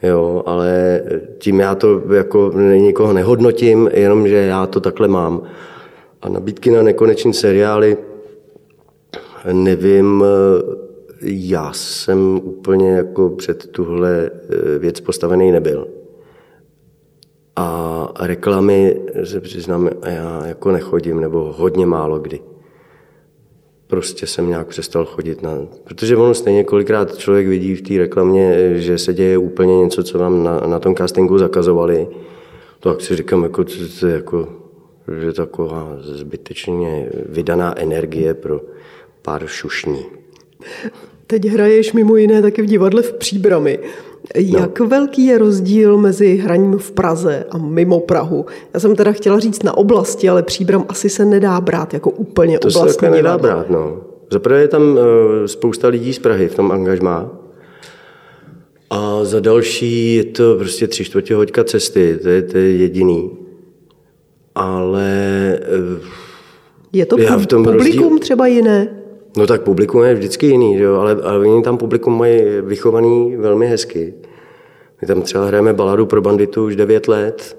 Jo, 0.04 0.44
ale 0.46 1.02
tím 1.38 1.60
já 1.60 1.76
to 1.76 2.14
jako 2.14 2.52
nikoho 2.76 3.14
nehodnotím, 3.14 3.90
jenom 3.94 4.28
že 4.28 4.36
já 4.36 4.68
to 4.68 4.80
takhle 4.80 5.08
mám. 5.08 5.42
A 6.22 6.30
nabídky 6.30 6.72
na 6.72 6.84
nekonečný 6.84 7.34
seriály, 7.34 7.98
nevím, 9.52 10.24
já 11.22 11.74
jsem 11.74 12.42
úplně 12.44 12.92
jako 12.92 13.30
před 13.30 13.68
tuhle 13.68 14.30
eh, 14.34 14.80
věc 14.80 15.00
postavený 15.00 15.52
nebyl. 15.52 15.88
A 17.56 18.08
reklamy, 18.20 19.02
se 19.24 19.42
přiznám, 19.42 19.90
já 20.06 20.46
jako 20.46 20.72
nechodím, 20.72 21.20
nebo 21.20 21.54
hodně 21.58 21.86
málo 21.86 22.20
kdy. 22.20 22.40
Prostě 23.88 24.28
jsem 24.28 24.50
nějak 24.50 24.68
přestal 24.68 25.06
chodit 25.06 25.42
na... 25.42 25.52
Protože 25.84 26.18
ono 26.18 26.34
stejně 26.34 26.64
kolikrát 26.64 27.18
člověk 27.18 27.48
vidí 27.48 27.76
v 27.76 27.82
té 27.82 27.98
reklamě, 27.98 28.74
že 28.76 28.98
se 28.98 29.14
děje 29.14 29.38
úplně 29.38 29.78
něco, 29.78 30.04
co 30.04 30.20
vám 30.20 30.44
na, 30.44 30.60
na 30.60 30.80
tom 30.80 30.96
castingu 30.96 31.38
zakazovali. 31.38 32.08
Tak 32.80 33.02
si 33.02 33.16
říkám, 33.16 33.44
jako, 33.44 33.64
to, 33.64 33.72
to, 34.00 34.08
jako, 34.08 34.48
že 35.22 35.34
taková 35.34 35.98
zbytečně 36.00 37.10
vydaná 37.30 37.80
energie 37.80 38.34
pro 38.34 38.62
pár 39.22 39.48
šušní. 39.48 40.06
Teď 41.28 41.46
hraješ 41.46 41.94
mimo 41.94 42.16
jiné 42.16 42.42
taky 42.42 42.62
v 42.62 42.66
divadle 42.66 43.02
v 43.02 43.14
Příbrami. 43.14 43.80
Jak 44.36 44.80
no. 44.80 44.88
velký 44.88 45.26
je 45.26 45.38
rozdíl 45.38 45.98
mezi 45.98 46.36
hraním 46.36 46.78
v 46.78 46.92
Praze 46.92 47.46
a 47.52 47.58
mimo 47.58 48.00
Prahu? 48.00 48.46
Já 48.74 48.80
jsem 48.80 48.96
teda 48.96 49.12
chtěla 49.12 49.40
říct 49.40 49.64
na 49.64 49.78
oblasti, 49.78 50.30
ale 50.30 50.44
Příbram 50.44 50.86
asi 50.90 51.10
se 51.10 51.26
nedá 51.26 51.62
brát 51.62 51.94
jako 51.94 52.10
úplně 52.10 52.60
to 52.60 52.68
oblastní 52.68 53.08
se 53.08 53.10
nedá 53.10 53.38
brát, 53.38 53.70
no. 53.70 54.02
Zaprvé 54.32 54.62
je 54.62 54.68
tam 54.68 54.82
uh, 54.82 55.00
spousta 55.46 55.88
lidí 55.88 56.14
z 56.14 56.20
Prahy 56.20 56.48
v 56.48 56.56
tom 56.56 56.72
angažmá. 56.72 57.30
A 58.90 59.24
za 59.24 59.40
další 59.40 60.16
je 60.16 60.24
to 60.24 60.56
prostě 60.56 60.88
tři 60.88 61.06
čtvrtě 61.06 61.36
hoďka 61.36 61.64
cesty, 61.64 62.20
to 62.24 62.30
je, 62.30 62.42
to 62.42 62.58
je 62.58 62.72
jediný. 62.72 63.32
Ale... 64.56 65.60
Uh, 65.80 66.08
je 66.94 67.06
to 67.06 67.20
já 67.20 67.38
v 67.38 67.46
tom 67.46 67.64
publikum 67.64 68.04
rozdíl... 68.04 68.20
třeba 68.20 68.48
jiné? 68.48 69.05
No 69.38 69.48
tak 69.48 69.62
publikum 69.62 70.04
je 70.04 70.14
vždycky 70.14 70.48
jiný, 70.48 70.78
jo? 70.78 70.96
Ale, 70.96 71.18
ale 71.24 71.40
oni 71.40 71.64
tam 71.64 71.78
publikum 71.78 72.18
mají 72.18 72.42
vychovaný 72.62 73.36
velmi 73.36 73.68
hezky. 73.68 74.14
My 75.02 75.08
tam 75.08 75.22
třeba 75.22 75.46
hrajeme 75.46 75.74
baladu 75.74 76.06
pro 76.06 76.22
banditu 76.22 76.66
už 76.66 76.76
9 76.76 77.08
let, 77.08 77.58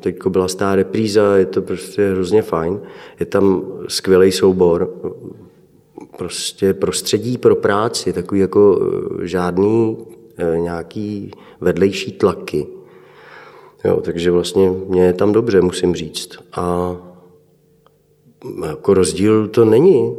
teď 0.00 0.26
byla 0.26 0.48
stará 0.48 0.74
repríza, 0.74 1.36
je 1.36 1.46
to 1.46 1.62
prostě 1.62 2.10
hrozně 2.10 2.42
fajn. 2.42 2.80
Je 3.20 3.26
tam 3.26 3.62
skvělý 3.88 4.32
soubor, 4.32 4.90
prostě 6.16 6.74
prostředí 6.74 7.38
pro 7.38 7.56
práci, 7.56 8.12
takový 8.12 8.40
jako 8.40 8.80
e, 9.22 9.26
žádný 9.26 9.96
e, 10.36 10.58
nějaký 10.58 11.30
vedlejší 11.60 12.12
tlaky. 12.12 12.66
Jo, 13.84 14.00
takže 14.00 14.30
vlastně 14.30 14.70
mě 14.88 15.04
je 15.04 15.12
tam 15.12 15.32
dobře, 15.32 15.60
musím 15.60 15.94
říct. 15.94 16.38
A 16.52 16.96
jako 18.66 18.94
rozdíl 18.94 19.48
to 19.48 19.64
není 19.64 20.16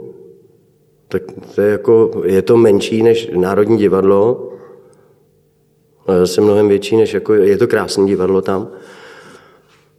tak 1.19 1.23
to 1.55 1.61
je, 1.61 1.71
jako, 1.71 2.23
je 2.25 2.41
to 2.41 2.57
menší 2.57 3.03
než 3.03 3.31
Národní 3.35 3.77
divadlo, 3.77 4.51
ale 6.07 6.19
zase 6.19 6.41
mnohem 6.41 6.67
větší, 6.67 6.97
než 6.97 7.13
jako, 7.13 7.33
je 7.33 7.57
to 7.57 7.67
krásné 7.67 8.05
divadlo 8.05 8.41
tam, 8.41 8.67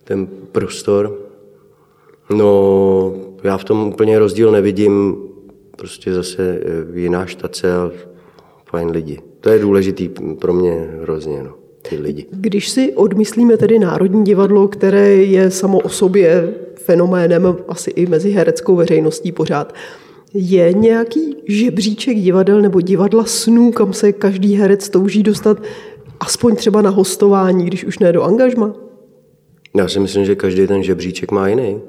ten 0.04 0.28
prostor. 0.52 1.18
No, 2.30 3.12
já 3.44 3.56
v 3.58 3.64
tom 3.64 3.88
úplně 3.88 4.18
rozdíl 4.18 4.52
nevidím, 4.52 5.16
prostě 5.76 6.14
zase 6.14 6.60
jiná 6.94 7.26
štace 7.26 7.74
a 7.74 7.90
fajn 8.70 8.90
lidi. 8.90 9.20
To 9.40 9.50
je 9.50 9.58
důležitý 9.58 10.08
pro 10.38 10.52
mě 10.52 10.90
hrozně, 11.02 11.42
no, 11.42 11.54
ty 11.82 11.96
lidi. 11.96 12.26
Když 12.30 12.68
si 12.68 12.92
odmyslíme 12.92 13.56
tedy 13.56 13.78
Národní 13.78 14.24
divadlo, 14.24 14.68
které 14.68 15.14
je 15.14 15.50
samo 15.50 15.78
o 15.78 15.88
sobě 15.88 16.54
fenoménem 16.74 17.56
asi 17.68 17.90
i 17.90 18.06
mezi 18.06 18.30
hereckou 18.30 18.76
veřejností 18.76 19.32
pořád, 19.32 19.74
je 20.34 20.72
nějaký 20.72 21.36
žebříček 21.46 22.16
divadel 22.16 22.60
nebo 22.60 22.80
divadla 22.80 23.24
snů, 23.24 23.72
kam 23.72 23.92
se 23.92 24.12
každý 24.12 24.54
herec 24.54 24.88
touží 24.88 25.22
dostat 25.22 25.62
aspoň 26.20 26.56
třeba 26.56 26.82
na 26.82 26.90
hostování, 26.90 27.66
když 27.66 27.84
už 27.84 27.98
ne 27.98 28.12
do 28.12 28.22
angažma? 28.22 28.74
Já 29.76 29.88
si 29.88 30.00
myslím, 30.00 30.24
že 30.24 30.34
každý 30.34 30.66
ten 30.66 30.82
žebříček 30.82 31.30
má 31.30 31.48
jiný. 31.48 31.80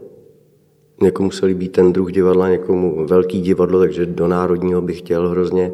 Někomu 1.01 1.31
se 1.31 1.45
líbí 1.45 1.69
ten 1.69 1.93
druh 1.93 2.11
divadla, 2.11 2.49
někomu 2.49 3.05
velký 3.07 3.41
divadlo, 3.41 3.79
takže 3.79 4.05
do 4.05 4.27
národního 4.27 4.81
bych 4.81 4.99
chtěl 4.99 5.29
hrozně. 5.29 5.71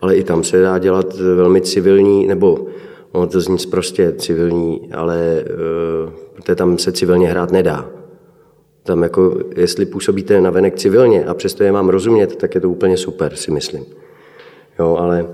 Ale 0.00 0.16
i 0.16 0.24
tam 0.24 0.44
se 0.44 0.60
dá 0.60 0.78
dělat 0.78 1.14
velmi 1.14 1.60
civilní, 1.60 2.26
nebo 2.26 2.66
ono 3.12 3.26
to 3.26 3.40
zní 3.40 3.56
prostě 3.70 4.12
civilní, 4.12 4.88
ale 4.92 5.44
uh, 6.48 6.54
tam 6.54 6.78
se 6.78 6.92
civilně 6.92 7.28
hrát 7.28 7.52
nedá. 7.52 7.90
Tam 8.84 9.02
jako, 9.02 9.38
jestli 9.56 9.86
působíte 9.86 10.40
na 10.40 10.50
venek 10.50 10.76
civilně 10.76 11.24
a 11.24 11.34
přesto 11.34 11.64
je 11.64 11.72
mám 11.72 11.88
rozumět, 11.88 12.36
tak 12.36 12.54
je 12.54 12.60
to 12.60 12.70
úplně 12.70 12.96
super, 12.96 13.36
si 13.36 13.50
myslím. 13.50 13.86
Jo, 14.78 14.96
ale, 14.96 15.26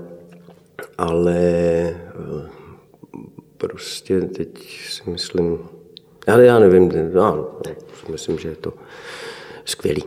ale 0.97 1.35
eh, 1.37 2.49
prostě 3.57 4.21
teď 4.21 4.49
si 4.89 5.09
myslím, 5.09 5.59
ale 6.27 6.45
já 6.45 6.59
nevím, 6.59 6.91
no, 7.13 7.47
myslím, 8.11 8.37
že 8.37 8.49
je 8.49 8.55
to 8.55 8.73
skvělý. 9.65 10.03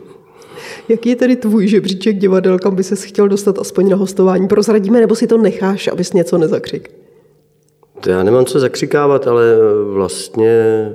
Jaký 0.89 1.09
je 1.09 1.15
tedy 1.15 1.35
tvůj 1.35 1.67
žebříček 1.67 2.17
divadel, 2.17 2.59
kam 2.59 2.75
by 2.75 2.83
ses 2.83 3.03
chtěl 3.03 3.27
dostat 3.27 3.59
aspoň 3.59 3.89
na 3.89 3.95
hostování? 3.95 4.47
Prozradíme, 4.47 4.99
nebo 4.99 5.15
si 5.15 5.27
to 5.27 5.37
necháš, 5.37 5.87
abys 5.87 6.13
něco 6.13 6.37
nezakřik? 6.37 6.91
To 7.99 8.09
já 8.09 8.23
nemám 8.23 8.45
co 8.45 8.59
zakřikávat, 8.59 9.27
ale 9.27 9.45
vlastně 9.93 10.91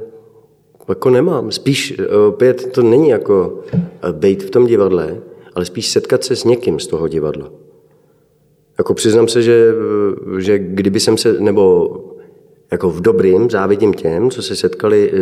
jako 0.88 1.10
nemám. 1.10 1.50
Spíš 1.50 1.94
eh, 1.98 2.16
opět 2.16 2.72
to 2.72 2.82
není 2.82 3.08
jako 3.08 3.60
eh, 3.72 3.78
být 4.12 4.42
v 4.42 4.50
tom 4.50 4.66
divadle, 4.66 5.20
ale 5.54 5.64
spíš 5.64 5.88
setkat 5.88 6.24
se 6.24 6.36
s 6.36 6.44
někým 6.44 6.80
z 6.80 6.86
toho 6.86 7.08
divadla. 7.08 7.50
Jako 8.78 8.94
přiznám 8.94 9.28
se, 9.28 9.42
že, 9.42 9.74
eh, 10.36 10.40
že 10.40 10.58
kdyby 10.58 11.00
jsem 11.00 11.16
se, 11.16 11.32
nebo 11.40 11.96
jako 12.72 12.90
v 12.90 13.00
dobrým 13.00 13.50
závidím 13.50 13.94
těm, 13.94 14.30
co 14.30 14.42
se 14.42 14.56
setkali 14.56 15.12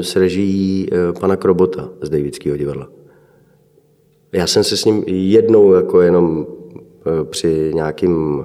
s 0.00 0.16
režií 0.16 0.88
pana 1.20 1.36
Krobota 1.36 1.88
z 2.00 2.08
Davidského 2.08 2.56
divadla. 2.56 2.88
Já 4.32 4.46
jsem 4.46 4.64
se 4.64 4.76
s 4.76 4.84
ním 4.84 5.04
jednou 5.06 5.72
jako 5.72 6.00
jenom 6.00 6.46
při 7.30 7.70
nějakým 7.74 8.44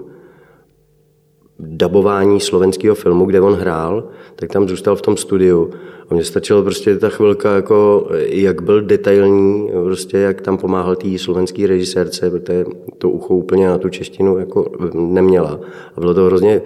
dabování 1.59 2.39
slovenského 2.39 2.95
filmu, 2.95 3.25
kde 3.25 3.41
on 3.41 3.53
hrál, 3.53 4.03
tak 4.35 4.51
tam 4.51 4.69
zůstal 4.69 4.95
v 4.95 5.01
tom 5.01 5.17
studiu 5.17 5.71
a 6.09 6.13
mně 6.13 6.23
stačilo 6.23 6.63
prostě 6.63 6.97
ta 6.97 7.09
chvilka, 7.09 7.55
jako, 7.55 8.09
jak 8.19 8.61
byl 8.61 8.81
detailní, 8.81 9.69
prostě 9.83 10.17
jak 10.17 10.41
tam 10.41 10.57
pomáhal 10.57 10.95
té 10.95 11.17
slovenské 11.17 11.67
režisérce, 11.67 12.29
protože 12.29 12.65
to 12.97 13.09
ucho 13.09 13.35
úplně 13.35 13.67
na 13.67 13.77
tu 13.77 13.89
češtinu 13.89 14.37
jako 14.37 14.71
neměla. 14.93 15.59
A 15.95 15.99
bylo 15.99 16.13
to 16.13 16.25
hrozně 16.25 16.61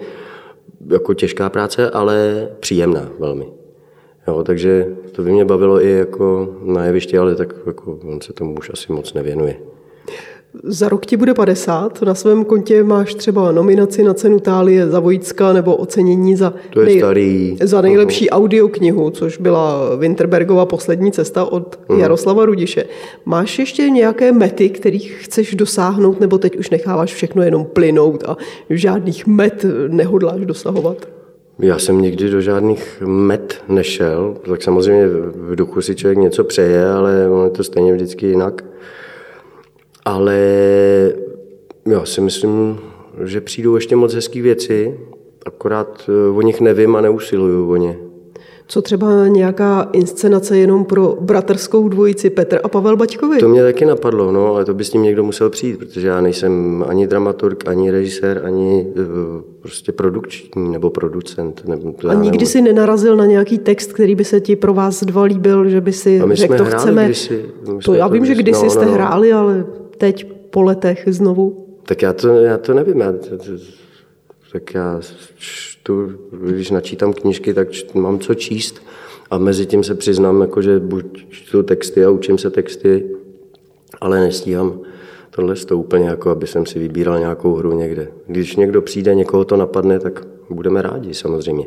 jako 0.90 1.14
těžká 1.14 1.50
práce, 1.50 1.90
ale 1.90 2.48
příjemná 2.60 3.08
velmi. 3.18 3.46
Jo, 4.28 4.44
takže 4.44 4.96
to 5.12 5.22
by 5.22 5.32
mě 5.32 5.44
bavilo 5.44 5.84
i 5.84 5.90
jako 5.90 6.56
na 6.62 6.84
jevišti, 6.84 7.18
ale 7.18 7.34
tak 7.34 7.54
jako 7.66 7.98
on 8.04 8.20
se 8.20 8.32
tomu 8.32 8.54
už 8.58 8.70
asi 8.70 8.92
moc 8.92 9.14
nevěnuje. 9.14 9.56
Za 10.62 10.88
rok 10.88 11.06
ti 11.06 11.16
bude 11.16 11.34
50, 11.34 12.02
na 12.02 12.14
svém 12.14 12.44
kontě 12.44 12.84
máš 12.84 13.14
třeba 13.14 13.52
nominaci 13.52 14.02
na 14.02 14.14
cenu 14.14 14.40
Tálie 14.40 14.86
za 14.86 15.00
Vojicka 15.00 15.52
nebo 15.52 15.76
ocenění 15.76 16.36
za, 16.36 16.54
to 16.70 16.80
je 16.80 16.86
nej, 16.86 16.98
starý. 16.98 17.56
za 17.62 17.80
nejlepší 17.80 18.30
audioknihu, 18.30 19.10
což 19.10 19.38
byla 19.38 19.96
Winterbergova 19.96 20.66
poslední 20.66 21.12
cesta 21.12 21.44
od 21.44 21.78
uh-huh. 21.88 21.98
Jaroslava 21.98 22.44
Rudiše. 22.44 22.84
Máš 23.24 23.58
ještě 23.58 23.90
nějaké 23.90 24.32
mety, 24.32 24.68
kterých 24.68 25.12
chceš 25.20 25.54
dosáhnout, 25.54 26.20
nebo 26.20 26.38
teď 26.38 26.56
už 26.56 26.70
necháváš 26.70 27.14
všechno 27.14 27.42
jenom 27.42 27.64
plynout 27.64 28.24
a 28.26 28.36
žádných 28.70 29.26
met 29.26 29.64
nehodláš 29.88 30.46
dosahovat? 30.46 31.08
Já 31.58 31.78
jsem 31.78 32.02
nikdy 32.02 32.30
do 32.30 32.40
žádných 32.40 33.02
met 33.06 33.62
nešel, 33.68 34.36
tak 34.48 34.62
samozřejmě 34.62 35.08
v 35.34 35.56
duchu 35.56 35.82
si 35.82 35.94
člověk 35.94 36.18
něco 36.18 36.44
přeje, 36.44 36.88
ale 36.88 37.28
ono 37.28 37.44
je 37.44 37.50
to 37.50 37.64
stejně 37.64 37.92
vždycky 37.92 38.26
jinak. 38.26 38.64
Ale 40.04 40.38
já 41.86 42.04
si 42.04 42.20
myslím, 42.20 42.78
že 43.24 43.40
přijdou 43.40 43.74
ještě 43.74 43.96
moc 43.96 44.14
hezké 44.14 44.42
věci, 44.42 44.98
akorát 45.46 46.08
eh, 46.08 46.30
o 46.30 46.40
nich 46.40 46.60
nevím 46.60 46.96
a 46.96 47.00
neusiluju 47.00 47.70
o 47.70 47.76
ně. 47.76 47.96
Co 48.66 48.82
třeba 48.82 49.28
nějaká 49.28 49.88
inscenace 49.92 50.58
jenom 50.58 50.84
pro 50.84 51.16
bratrskou 51.20 51.88
dvojici 51.88 52.30
Petr 52.30 52.60
a 52.64 52.68
Pavel 52.68 52.96
Baťkovi? 52.96 53.38
To 53.38 53.48
mě 53.48 53.62
taky 53.62 53.86
napadlo, 53.86 54.32
no, 54.32 54.46
ale 54.46 54.64
to 54.64 54.74
by 54.74 54.84
s 54.84 54.90
tím 54.90 55.02
někdo 55.02 55.24
musel 55.24 55.50
přijít, 55.50 55.78
protože 55.78 56.08
já 56.08 56.20
nejsem 56.20 56.84
ani 56.88 57.06
dramaturg, 57.06 57.68
ani 57.68 57.90
režisér, 57.90 58.42
ani 58.44 58.86
uh, 58.86 59.04
prostě 59.60 59.92
produkční 59.92 60.72
nebo 60.72 60.90
producent. 60.90 61.62
Nebo 61.68 61.92
to 61.92 62.08
a 62.08 62.14
nikdy 62.14 62.46
si 62.46 62.60
nenarazil 62.60 63.16
na 63.16 63.26
nějaký 63.26 63.58
text, 63.58 63.92
který 63.92 64.14
by 64.14 64.24
se 64.24 64.40
ti 64.40 64.56
pro 64.56 64.74
vás 64.74 65.04
dva 65.04 65.22
líbil, 65.22 65.68
že 65.68 65.80
by 65.80 65.92
si 65.92 66.22
řekl, 66.32 66.56
to 66.56 66.64
chceme... 66.64 67.04
Kdysi, 67.04 67.44
to 67.84 67.94
já 67.94 68.08
vím, 68.08 68.26
že 68.26 68.34
kdysi 68.34 68.64
no, 68.64 68.70
jste 68.70 68.84
no, 68.84 68.90
no. 68.90 68.92
hráli, 68.94 69.32
ale 69.32 69.64
teď 69.96 70.32
po 70.50 70.62
letech 70.62 71.04
znovu. 71.06 71.66
Tak 71.86 72.02
já 72.02 72.12
to, 72.12 72.28
já 72.28 72.58
to 72.58 72.74
nevím. 72.74 73.00
Já, 73.00 73.14
tak 74.52 74.74
já 74.74 75.00
čtu, 75.36 76.12
když 76.42 76.70
načítám 76.70 77.12
knížky, 77.12 77.54
tak 77.54 77.70
čtu, 77.70 78.00
mám 78.00 78.18
co 78.18 78.34
číst 78.34 78.82
a 79.30 79.38
mezi 79.38 79.66
tím 79.66 79.84
se 79.84 79.94
přiznám, 79.94 80.40
jako, 80.40 80.62
že 80.62 80.78
buď 80.78 81.26
čtu 81.30 81.62
texty 81.62 82.04
a 82.04 82.10
učím 82.10 82.38
se 82.38 82.50
texty, 82.50 83.10
ale 84.00 84.20
nestíhám 84.20 84.80
tohle 85.36 85.54
to 85.56 85.78
úplně 85.78 86.08
jako, 86.08 86.30
aby 86.30 86.46
jsem 86.46 86.66
si 86.66 86.78
vybíral 86.78 87.18
nějakou 87.18 87.54
hru 87.54 87.72
někde. 87.72 88.08
Když 88.26 88.56
někdo 88.56 88.82
přijde, 88.82 89.14
někoho 89.14 89.44
to 89.44 89.56
napadne, 89.56 89.98
tak 89.98 90.26
budeme 90.50 90.82
rádi 90.82 91.14
samozřejmě. 91.14 91.64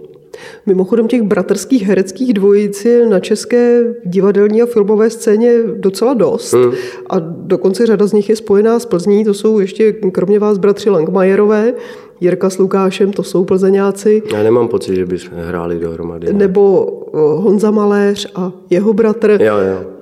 Mimochodem 0.65 1.07
těch 1.07 1.21
bratrských 1.21 1.83
hereckých 1.83 2.33
dvojic 2.33 2.85
je 2.85 3.09
na 3.09 3.19
české 3.19 3.83
divadelní 4.05 4.61
a 4.61 4.65
filmové 4.65 5.09
scéně 5.09 5.53
docela 5.75 6.13
dost. 6.13 6.53
Hmm. 6.53 6.71
A 7.09 7.19
dokonce 7.19 7.85
řada 7.85 8.07
z 8.07 8.13
nich 8.13 8.29
je 8.29 8.35
spojená 8.35 8.79
s 8.79 8.85
Plzní. 8.85 9.25
To 9.25 9.33
jsou 9.33 9.59
ještě 9.59 9.91
kromě 9.91 10.39
vás 10.39 10.57
bratři 10.57 10.89
Langmajerové, 10.89 11.73
Jirka 12.21 12.49
s 12.49 12.57
Lukášem, 12.57 13.13
to 13.13 13.23
jsou 13.23 13.45
plzeňáci. 13.45 14.23
Já 14.33 14.43
nemám 14.43 14.67
pocit, 14.67 14.95
že 14.95 15.05
by 15.05 15.17
hráli 15.31 15.79
dohromady. 15.79 16.27
Ne? 16.27 16.33
Nebo 16.33 16.87
Honza 17.13 17.71
Maléř 17.71 18.31
a 18.35 18.51
jeho 18.69 18.93
bratr. 18.93 19.37
Jo, 19.41 19.57
jo. 19.57 19.96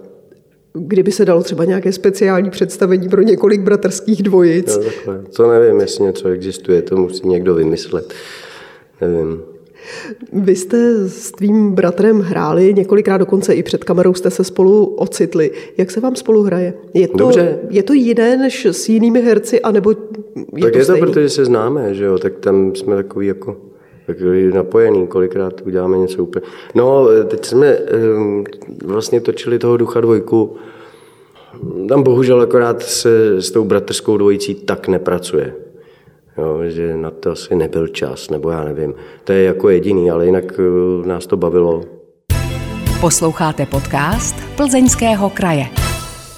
Kdyby 0.76 1.12
se 1.12 1.26
dalo 1.26 1.44
třeba 1.44 1.66
nějaké 1.66 1.92
speciální 1.92 2.50
představení 2.50 3.10
pro 3.10 3.22
několik 3.22 3.62
bratrských 3.62 4.24
dvojic. 4.24 4.78
Takhle. 4.78 5.24
To 5.36 5.52
nevím, 5.52 5.80
jestli 5.80 6.04
něco 6.04 6.28
existuje, 6.28 6.82
to 6.82 6.96
musí 6.96 7.28
někdo 7.28 7.56
vymyslet. 7.56 8.14
Nevím. 9.02 9.42
Vy 10.34 10.56
jste 10.56 11.10
s 11.10 11.32
tvým 11.32 11.72
bratrem 11.72 12.20
hráli, 12.20 12.74
několikrát 12.74 13.18
dokonce 13.18 13.54
i 13.54 13.64
před 13.64 13.84
kamerou 13.84 14.14
jste 14.14 14.30
se 14.32 14.44
spolu 14.44 14.86
ocitli. 14.86 15.52
Jak 15.78 15.92
se 15.92 16.00
vám 16.00 16.16
spolu 16.16 16.44
hraje? 16.44 16.74
Je 16.94 17.08
to, 17.08 17.18
Dobře. 17.18 17.60
Je 17.70 17.84
to 17.84 17.94
jiné 17.94 18.38
než 18.38 18.66
s 18.66 18.90
jinými 18.90 19.22
herci, 19.22 19.62
anebo 19.62 19.90
je 20.56 20.62
tak 20.62 20.72
to 20.72 20.78
je 20.78 20.86
to, 20.86 20.98
protože 20.98 21.30
se 21.30 21.46
známe, 21.46 21.94
že 21.94 22.04
jo, 22.04 22.18
tak 22.18 22.34
tam 22.40 22.76
jsme 22.76 22.96
takový 22.96 23.28
jako 23.28 23.58
napojený, 24.54 25.08
kolikrát 25.08 25.62
uděláme 25.66 25.98
něco 25.98 26.24
úplně. 26.24 26.46
No, 26.76 27.08
teď 27.28 27.46
jsme 27.46 27.68
ehm, 27.68 28.44
vlastně 28.86 29.22
točili 29.22 29.60
toho 29.60 29.78
ducha 29.78 30.02
dvojku, 30.02 30.56
tam 31.90 32.04
bohužel 32.04 32.42
akorát 32.42 32.84
se 32.84 33.42
s 33.42 33.52
tou 33.52 33.64
bratrskou 33.64 34.18
dvojicí 34.18 34.56
tak 34.56 34.88
nepracuje 34.88 35.54
jo, 36.38 36.60
že 36.68 36.98
na 36.98 37.12
to 37.12 37.32
asi 37.32 37.56
nebyl 37.56 37.88
čas, 37.88 38.30
nebo 38.30 38.50
já 38.50 38.64
nevím. 38.64 38.94
To 39.24 39.32
je 39.34 39.44
jako 39.44 39.70
jediný, 39.70 40.12
ale 40.12 40.26
jinak 40.26 40.60
uh, 40.60 41.06
nás 41.06 41.28
to 41.28 41.38
bavilo. 41.38 41.84
Posloucháte 43.02 43.66
podcast 43.66 44.36
Plzeňského 44.56 45.30
kraje. 45.30 45.85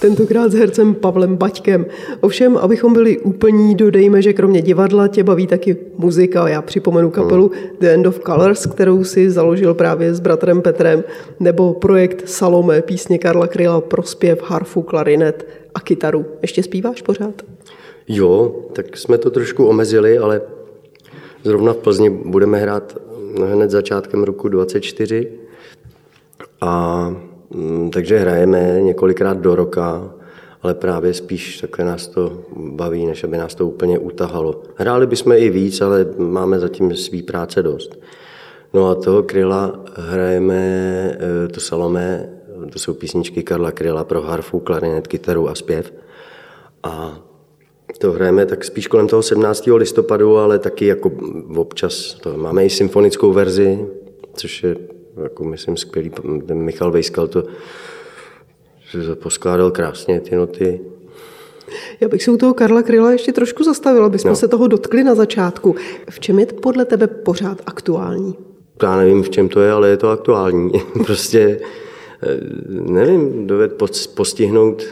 Tentokrát 0.00 0.52
s 0.52 0.54
hercem 0.54 0.94
Pavlem 0.94 1.36
Baťkem. 1.36 1.86
Ovšem, 2.20 2.56
abychom 2.56 2.92
byli 2.92 3.18
úplní, 3.18 3.74
dodejme, 3.74 4.22
že 4.22 4.32
kromě 4.32 4.62
divadla 4.62 5.08
tě 5.08 5.24
baví 5.24 5.46
taky 5.46 5.76
muzika. 5.96 6.48
Já 6.48 6.62
připomenu 6.62 7.10
kapelu 7.10 7.50
hmm. 7.54 7.76
The 7.80 7.86
End 7.86 8.06
of 8.06 8.20
Colors, 8.26 8.66
kterou 8.66 9.04
si 9.04 9.30
založil 9.30 9.74
právě 9.74 10.14
s 10.14 10.20
bratrem 10.20 10.62
Petrem, 10.62 11.04
nebo 11.40 11.74
projekt 11.74 12.28
Salome, 12.28 12.82
písně 12.82 13.18
Karla 13.18 13.46
Kryla 13.46 13.80
pro 13.80 14.02
zpěv, 14.02 14.42
harfu, 14.42 14.82
klarinet 14.82 15.48
a 15.74 15.80
kytaru. 15.80 16.26
Ještě 16.42 16.62
zpíváš 16.62 17.02
pořád? 17.02 17.42
Jo, 18.08 18.54
tak 18.72 18.96
jsme 18.96 19.18
to 19.18 19.30
trošku 19.30 19.66
omezili, 19.66 20.18
ale 20.18 20.40
zrovna 21.44 21.72
v 21.72 21.76
Plzni 21.76 22.10
budeme 22.10 22.58
hrát 22.58 22.96
hned 23.52 23.70
začátkem 23.70 24.22
roku 24.22 24.48
24. 24.48 25.32
A 26.60 27.27
takže 27.92 28.18
hrajeme 28.18 28.80
několikrát 28.80 29.38
do 29.38 29.54
roka, 29.54 30.14
ale 30.62 30.74
právě 30.74 31.14
spíš 31.14 31.60
takhle 31.60 31.84
nás 31.84 32.06
to 32.06 32.42
baví, 32.56 33.06
než 33.06 33.24
aby 33.24 33.36
nás 33.36 33.54
to 33.54 33.66
úplně 33.66 33.98
utahalo. 33.98 34.62
Hráli 34.74 35.06
bychom 35.06 35.32
i 35.32 35.50
víc, 35.50 35.80
ale 35.80 36.06
máme 36.18 36.60
zatím 36.60 36.96
svý 36.96 37.22
práce 37.22 37.62
dost. 37.62 37.98
No 38.74 38.88
a 38.88 38.94
toho 38.94 39.22
Kryla 39.22 39.84
hrajeme, 39.94 40.56
e, 41.44 41.48
to 41.48 41.60
Salome, 41.60 42.28
to 42.72 42.78
jsou 42.78 42.94
písničky 42.94 43.42
Karla 43.42 43.72
Kryla 43.72 44.04
pro 44.04 44.22
harfu, 44.22 44.60
klarinet, 44.60 45.06
kytaru 45.06 45.48
a 45.48 45.54
zpěv. 45.54 45.92
A 46.82 47.18
to 47.98 48.12
hrajeme 48.12 48.46
tak 48.46 48.64
spíš 48.64 48.86
kolem 48.86 49.08
toho 49.08 49.22
17. 49.22 49.76
listopadu, 49.76 50.36
ale 50.36 50.58
taky 50.58 50.86
jako 50.86 51.10
občas 51.56 52.14
to 52.14 52.36
máme 52.36 52.64
i 52.64 52.70
symfonickou 52.70 53.32
verzi, 53.32 53.86
což 54.34 54.62
je 54.62 54.76
jako 55.22 55.44
myslím 55.44 55.76
skvělý. 55.76 56.10
Ten 56.46 56.58
Michal 56.58 56.90
Vejskal 56.90 57.28
to 57.28 57.44
poskládal 59.14 59.70
krásně 59.70 60.20
ty 60.20 60.36
noty. 60.36 60.80
Já 62.00 62.08
bych 62.08 62.22
se 62.22 62.30
u 62.30 62.36
toho 62.36 62.54
Karla 62.54 62.82
Kryla 62.82 63.12
ještě 63.12 63.32
trošku 63.32 63.64
zastavila, 63.64 64.06
abychom 64.06 64.28
no. 64.28 64.36
se 64.36 64.48
toho 64.48 64.66
dotkli 64.66 65.04
na 65.04 65.14
začátku. 65.14 65.74
V 66.10 66.20
čem 66.20 66.38
je 66.38 66.46
podle 66.46 66.84
tebe 66.84 67.06
pořád 67.06 67.62
aktuální? 67.66 68.36
Já 68.82 68.96
nevím, 68.96 69.22
v 69.22 69.30
čem 69.30 69.48
to 69.48 69.60
je, 69.60 69.72
ale 69.72 69.88
je 69.88 69.96
to 69.96 70.08
aktuální. 70.08 70.72
prostě 71.06 71.60
eh, 72.22 72.38
nevím, 72.68 73.46
doved 73.46 73.82
postihnout 74.14 74.82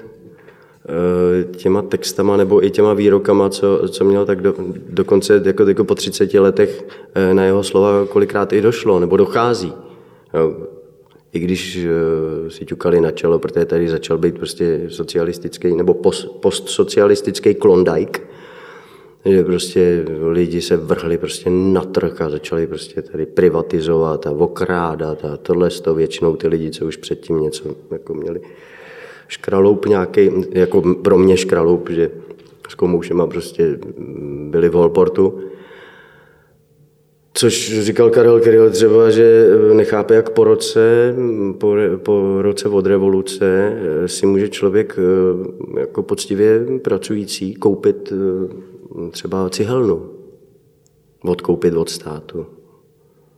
Eh, 0.89 1.45
těma 1.45 1.83
textama 1.83 2.37
nebo 2.37 2.65
i 2.65 2.71
těma 2.71 2.95
výrokama, 2.95 3.51
co, 3.51 3.89
co 3.89 4.05
měl, 4.05 4.27
tak 4.27 4.43
do, 4.43 4.55
dokonce 4.89 5.43
jako, 5.45 5.69
jako 5.69 5.85
po 5.85 5.95
30 5.95 6.35
letech 6.35 6.85
eh, 7.15 7.35
na 7.35 7.45
jeho 7.45 7.63
slova 7.63 8.07
kolikrát 8.09 8.53
i 8.53 8.61
došlo, 8.61 9.01
nebo 9.01 9.17
dochází. 9.17 9.73
I 11.33 11.39
když 11.39 11.77
eh, 11.77 12.51
si 12.51 12.65
ťukali 12.65 13.01
na 13.01 13.11
čelo, 13.11 13.39
protože 13.39 13.65
tady 13.65 13.89
začal 13.89 14.19
být 14.19 14.35
prostě 14.35 14.81
socialistický 14.89 15.77
nebo 15.77 15.95
post, 15.95 16.25
postsocialistický 16.41 17.55
klondajk, 17.55 18.23
že 19.25 19.45
prostě 19.45 20.05
lidi 20.31 20.63
se 20.63 20.77
vrhli 20.77 21.19
prostě 21.19 21.51
na 21.51 21.81
trh 21.81 22.21
a 22.21 22.31
začali 22.31 22.67
prostě 22.67 23.03
tady 23.03 23.27
privatizovat 23.27 24.27
a 24.27 24.31
okrádat 24.31 25.25
a 25.25 25.37
tohle 25.37 25.71
to 25.71 25.95
většinou 25.95 26.37
ty 26.37 26.49
lidi, 26.49 26.71
co 26.71 26.87
už 26.87 26.97
předtím 26.97 27.41
něco 27.41 27.75
jako 27.91 28.15
měli 28.15 28.41
škraloup 29.29 29.87
nějaký, 29.87 30.31
jako 30.51 30.95
pro 30.95 31.19
mě 31.19 31.37
škraloup, 31.37 31.91
že 31.91 32.11
s 32.69 32.75
komoušema 32.75 33.27
prostě 33.27 33.79
byli 34.51 34.69
v 34.69 34.73
Holportu. 34.73 35.41
Což 37.39 37.81
říkal 37.81 38.11
Karel 38.11 38.41
Kryl 38.41 38.71
třeba, 38.71 39.11
že 39.11 39.49
nechápe, 39.73 40.15
jak 40.15 40.31
po 40.31 40.45
roce, 40.45 41.15
po, 41.59 41.75
po 41.97 42.43
roce 42.43 42.69
od 42.69 42.87
revoluce 42.87 43.79
si 44.07 44.27
může 44.27 44.49
člověk 44.49 44.99
jako 45.79 46.03
poctivě 46.03 46.67
pracující 46.83 47.55
koupit 47.55 48.13
třeba 49.11 49.51
cihelnu. 49.51 50.11
Odkoupit 51.25 51.75
od 51.75 51.91
státu. 51.91 52.47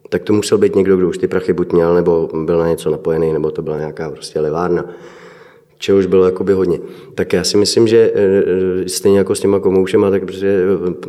Tak 0.09 0.23
to 0.23 0.33
musel 0.33 0.59
být 0.59 0.75
někdo, 0.75 0.97
kdo 0.97 1.09
už 1.09 1.19
ty 1.19 1.29
prachy 1.29 1.53
buď 1.53 1.73
měl, 1.73 1.95
nebo 1.95 2.29
byl 2.45 2.59
na 2.59 2.69
něco 2.69 2.91
napojený, 2.91 3.33
nebo 3.33 3.51
to 3.51 3.63
byla 3.63 3.79
nějaká 3.79 4.11
prostě 4.11 4.41
levárna 4.41 4.85
čehož 5.79 6.07
bylo 6.07 6.25
jakoby 6.25 6.53
hodně. 6.53 6.81
Tak 7.15 7.33
já 7.33 7.45
si 7.45 7.57
myslím, 7.57 7.89
že 7.89 8.13
e, 8.15 8.23
e, 8.85 8.89
stejně 8.89 9.19
jako 9.19 9.35
s 9.35 9.41
těma 9.41 9.61
komoušema, 9.61 10.11
tak 10.11 10.25
prostě 10.25 10.63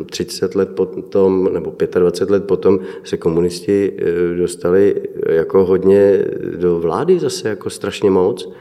30 0.06 0.54
let 0.54 0.68
potom, 0.74 1.48
nebo 1.52 1.74
25 1.98 2.32
let 2.32 2.44
potom 2.44 2.78
se 3.04 3.16
komunisti 3.16 3.92
dostali 4.36 4.94
jako 5.28 5.64
hodně 5.64 6.24
do 6.56 6.78
vlády 6.78 7.18
zase 7.18 7.48
jako 7.48 7.70
strašně 7.70 8.10
moc. 8.10 8.52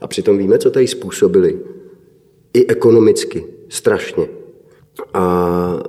A 0.00 0.06
přitom 0.06 0.38
víme, 0.38 0.58
co 0.58 0.70
tady 0.70 0.86
způsobili. 0.86 1.58
I 2.54 2.66
ekonomicky. 2.66 3.44
Strašně. 3.68 4.28
A 5.14 5.82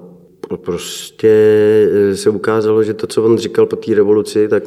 prostě 0.55 1.31
se 2.13 2.29
ukázalo, 2.29 2.83
že 2.83 2.93
to, 2.93 3.07
co 3.07 3.23
on 3.23 3.37
říkal 3.37 3.65
po 3.65 3.75
té 3.75 3.95
revoluci, 3.95 4.47
tak, 4.47 4.63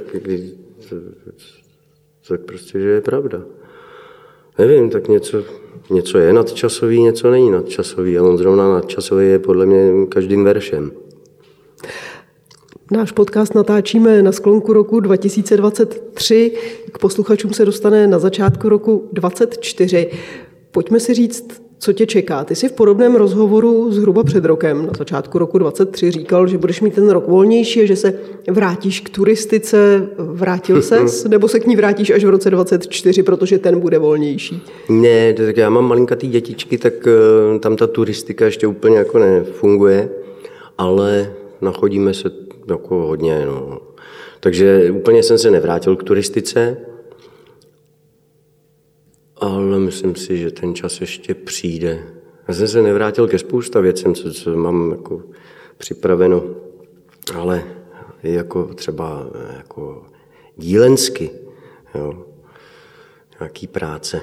tak 2.28 2.40
prostě, 2.40 2.80
že 2.80 2.88
je 2.88 3.00
pravda 3.00 3.42
nevím, 4.58 4.90
tak 4.90 5.08
něco, 5.08 5.44
něco 5.90 6.18
je 6.18 6.32
nadčasový, 6.32 7.02
něco 7.02 7.30
není 7.30 7.50
nadčasový. 7.50 8.18
A 8.18 8.22
on 8.22 8.38
zrovna 8.38 8.72
nadčasový 8.72 9.26
je 9.26 9.38
podle 9.38 9.66
mě 9.66 10.06
každým 10.08 10.44
veršem. 10.44 10.92
Náš 12.90 13.12
podcast 13.12 13.54
natáčíme 13.54 14.22
na 14.22 14.32
sklonku 14.32 14.72
roku 14.72 15.00
2023. 15.00 16.52
K 16.92 16.98
posluchačům 16.98 17.52
se 17.52 17.64
dostane 17.64 18.06
na 18.06 18.18
začátku 18.18 18.68
roku 18.68 19.08
2024. 19.12 20.10
Pojďme 20.70 21.00
si 21.00 21.14
říct, 21.14 21.63
co 21.84 21.92
tě 21.92 22.06
čeká. 22.06 22.44
Ty 22.44 22.54
jsi 22.54 22.68
v 22.68 22.72
podobném 22.72 23.14
rozhovoru 23.14 23.92
zhruba 23.92 24.24
před 24.24 24.44
rokem, 24.44 24.86
na 24.86 24.92
začátku 24.98 25.38
roku 25.38 25.58
23, 25.58 26.10
říkal, 26.10 26.46
že 26.46 26.58
budeš 26.58 26.80
mít 26.80 26.94
ten 26.94 27.10
rok 27.10 27.28
volnější 27.28 27.82
a 27.82 27.86
že 27.86 27.96
se 27.96 28.18
vrátíš 28.50 29.00
k 29.00 29.10
turistice. 29.10 30.08
Vrátil 30.18 30.82
ses, 30.92 31.24
nebo 31.24 31.48
se 31.48 31.60
k 31.60 31.66
ní 31.66 31.76
vrátíš 31.76 32.10
až 32.10 32.24
v 32.24 32.28
roce 32.28 32.50
24, 32.50 33.22
protože 33.22 33.58
ten 33.58 33.80
bude 33.80 33.98
volnější? 33.98 34.62
Ne, 34.88 35.32
tak 35.32 35.56
já 35.56 35.70
mám 35.70 35.84
malinkatý 35.84 36.28
dětičky, 36.28 36.78
tak 36.78 36.92
eh, 37.06 37.58
tam 37.58 37.76
ta 37.76 37.86
turistika 37.86 38.44
ještě 38.44 38.66
úplně 38.66 38.96
jako 38.96 39.18
nefunguje, 39.18 40.08
ale 40.78 41.32
nachodíme 41.60 42.14
se 42.14 42.30
jako 42.68 42.96
hodně. 42.96 43.42
No. 43.46 43.78
Takže 44.40 44.90
úplně 44.90 45.22
jsem 45.22 45.38
se 45.38 45.50
nevrátil 45.50 45.96
k 45.96 46.02
turistice, 46.02 46.76
ale 49.36 49.78
myslím 49.78 50.14
si, 50.14 50.38
že 50.38 50.50
ten 50.50 50.74
čas 50.74 51.00
ještě 51.00 51.34
přijde. 51.34 52.04
Já 52.48 52.54
jsem 52.54 52.68
se 52.68 52.82
nevrátil 52.82 53.28
ke 53.28 53.38
spousta 53.38 53.80
věcem, 53.80 54.14
co, 54.14 54.32
co 54.32 54.56
mám 54.56 54.90
jako 54.90 55.22
připraveno, 55.78 56.44
ale 57.34 57.64
jako 58.22 58.74
třeba 58.74 59.26
jako 59.56 60.02
dílensky, 60.56 61.30
jo, 61.94 62.26
nějaký 63.40 63.66
práce. 63.66 64.20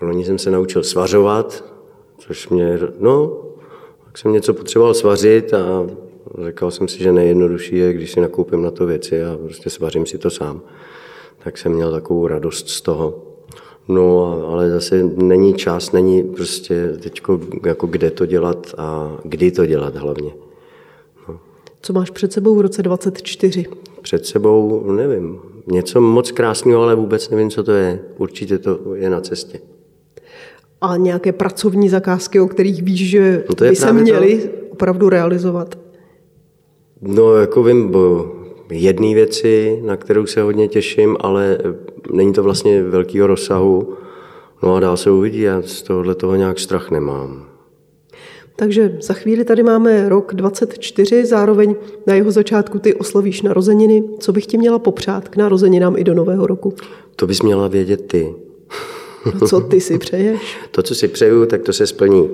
Loni 0.00 0.24
jsem 0.24 0.38
se 0.38 0.50
naučil 0.50 0.82
svařovat, 0.82 1.64
což 2.18 2.48
mě, 2.48 2.78
no, 2.98 3.42
tak 4.04 4.18
jsem 4.18 4.32
něco 4.32 4.54
potřeboval 4.54 4.94
svařit 4.94 5.54
a 5.54 5.86
říkal 6.46 6.70
jsem 6.70 6.88
si, 6.88 6.98
že 6.98 7.12
nejjednodušší 7.12 7.76
je, 7.76 7.92
když 7.92 8.12
si 8.12 8.20
nakoupím 8.20 8.62
na 8.62 8.70
to 8.70 8.86
věci 8.86 9.24
a 9.24 9.38
prostě 9.44 9.70
svařím 9.70 10.06
si 10.06 10.18
to 10.18 10.30
sám. 10.30 10.62
Tak 11.38 11.58
jsem 11.58 11.72
měl 11.72 11.92
takovou 11.92 12.26
radost 12.26 12.68
z 12.68 12.80
toho. 12.80 13.29
No, 13.88 14.26
ale 14.46 14.70
zase 14.70 15.02
není 15.16 15.54
čas, 15.54 15.92
není 15.92 16.22
prostě 16.22 16.92
teď 17.02 17.20
jako 17.66 17.86
kde 17.86 18.10
to 18.10 18.26
dělat 18.26 18.74
a 18.78 19.18
kdy 19.24 19.50
to 19.50 19.66
dělat 19.66 19.96
hlavně. 19.96 20.30
No. 21.28 21.40
Co 21.80 21.92
máš 21.92 22.10
před 22.10 22.32
sebou 22.32 22.54
v 22.54 22.60
roce 22.60 22.82
24? 22.82 23.66
Před 24.02 24.26
sebou, 24.26 24.90
nevím, 24.92 25.38
něco 25.66 26.00
moc 26.00 26.30
krásného, 26.30 26.82
ale 26.82 26.94
vůbec 26.94 27.30
nevím, 27.30 27.50
co 27.50 27.62
to 27.62 27.72
je. 27.72 28.00
Určitě 28.18 28.58
to 28.58 28.94
je 28.94 29.10
na 29.10 29.20
cestě. 29.20 29.60
A 30.80 30.96
nějaké 30.96 31.32
pracovní 31.32 31.88
zakázky, 31.88 32.40
o 32.40 32.46
kterých 32.46 32.82
víš, 32.82 33.10
že 33.10 33.44
no 33.48 33.68
by 33.68 33.76
se 33.76 33.92
měly 33.92 34.38
to... 34.38 34.48
opravdu 34.70 35.08
realizovat? 35.08 35.78
No, 37.00 37.34
jako 37.34 37.62
vím, 37.62 37.88
bo 37.88 38.32
jedné 38.70 39.14
věci, 39.14 39.80
na 39.84 39.96
kterou 39.96 40.26
se 40.26 40.42
hodně 40.42 40.68
těším, 40.68 41.16
ale 41.20 41.58
není 42.12 42.32
to 42.32 42.42
vlastně 42.42 42.82
velkého 42.82 43.26
rozsahu. 43.26 43.94
No 44.62 44.74
a 44.74 44.80
dál 44.80 44.96
se 44.96 45.10
uvidí, 45.10 45.40
já 45.40 45.62
z 45.62 45.82
tohohle 45.82 46.14
toho 46.14 46.36
nějak 46.36 46.58
strach 46.58 46.90
nemám. 46.90 47.50
Takže 48.56 48.98
za 49.00 49.14
chvíli 49.14 49.44
tady 49.44 49.62
máme 49.62 50.08
rok 50.08 50.34
24, 50.34 51.26
zároveň 51.26 51.74
na 52.06 52.14
jeho 52.14 52.30
začátku 52.30 52.78
ty 52.78 52.94
oslovíš 52.94 53.42
narozeniny. 53.42 54.04
Co 54.18 54.32
bych 54.32 54.46
ti 54.46 54.58
měla 54.58 54.78
popřát 54.78 55.28
k 55.28 55.36
narozeninám 55.36 55.96
i 55.98 56.04
do 56.04 56.14
nového 56.14 56.46
roku? 56.46 56.74
To 57.16 57.26
bys 57.26 57.42
měla 57.42 57.68
vědět 57.68 58.06
ty. 58.06 58.34
No 59.40 59.48
co 59.48 59.60
ty 59.60 59.80
si 59.80 59.98
přeješ? 59.98 60.56
To, 60.70 60.82
co 60.82 60.94
si 60.94 61.08
přeju, 61.08 61.46
tak 61.46 61.62
to 61.62 61.72
se 61.72 61.86
splní. 61.86 62.28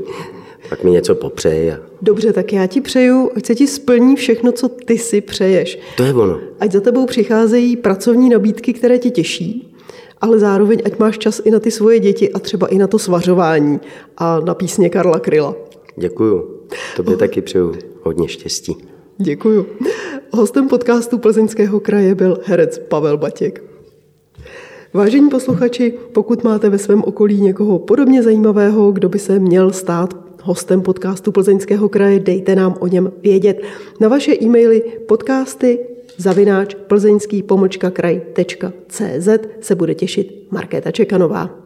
Pak 0.69 0.85
mi 0.85 0.91
něco 0.91 1.15
popřeji. 1.15 1.73
A... 1.73 1.77
Dobře, 2.03 2.33
tak 2.33 2.53
já 2.53 2.67
ti 2.67 2.81
přeju, 2.81 3.31
ať 3.37 3.47
se 3.47 3.55
ti 3.55 3.67
splní 3.67 4.17
všechno, 4.17 4.53
co 4.53 4.69
ty 4.69 4.99
si 4.99 5.21
přeješ. 5.21 5.79
To 5.97 6.03
je 6.03 6.15
ono. 6.15 6.41
Ať 6.61 6.73
za 6.73 6.81
tebou 6.81 7.07
přicházejí 7.07 7.77
pracovní 7.77 8.29
nabídky, 8.31 8.73
které 8.73 8.99
ti 8.99 9.11
těší, 9.11 9.75
ale 10.21 10.39
zároveň 10.39 10.83
ať 10.85 10.99
máš 10.99 11.19
čas 11.19 11.41
i 11.45 11.51
na 11.51 11.61
ty 11.61 11.71
svoje 11.71 12.01
děti 12.01 12.33
a 12.33 12.39
třeba 12.39 12.67
i 12.67 12.79
na 12.79 12.87
to 12.87 12.99
svařování 12.99 13.81
a 14.17 14.41
na 14.41 14.55
písně 14.55 14.91
Karla 14.91 15.19
Kryla. 15.19 15.55
Děkuju. 15.97 16.61
Tobě 16.97 17.15
oh. 17.15 17.19
taky 17.19 17.43
přeju 17.43 17.75
hodně 18.03 18.29
štěstí. 18.29 18.77
Děkuju. 19.19 19.67
Hostem 20.31 20.69
podcastu 20.69 21.19
Plzeňského 21.19 21.81
kraje 21.81 22.15
byl 22.15 22.39
herec 22.45 22.79
Pavel 22.79 23.19
Batěk. 23.19 23.63
Vážení 24.95 25.31
posluchači, 25.31 25.95
pokud 26.13 26.45
máte 26.45 26.71
ve 26.71 26.79
svém 26.79 27.03
okolí 27.03 27.41
někoho 27.41 27.79
podobně 27.79 28.23
zajímavého, 28.23 28.93
kdo 28.93 29.09
by 29.09 29.19
se 29.19 29.39
měl 29.39 29.71
stát 29.71 30.26
hostem 30.47 30.83
podcastu 30.83 31.33
Plzeňského 31.33 31.89
kraje, 31.89 32.21
dejte 32.21 32.55
nám 32.55 32.75
o 32.81 32.87
něm 32.87 33.13
vědět. 33.23 33.63
Na 34.01 34.09
vaše 34.09 34.33
e-maily 34.43 34.83
podcasty 35.09 35.79
zavináč 36.17 36.75
plzeňský 36.75 37.43
pomlčka 37.43 37.91
kraj.cz 37.91 39.29
se 39.61 39.75
bude 39.75 39.95
těšit 39.95 40.47
Markéta 40.51 40.91
Čekanová. 40.91 41.66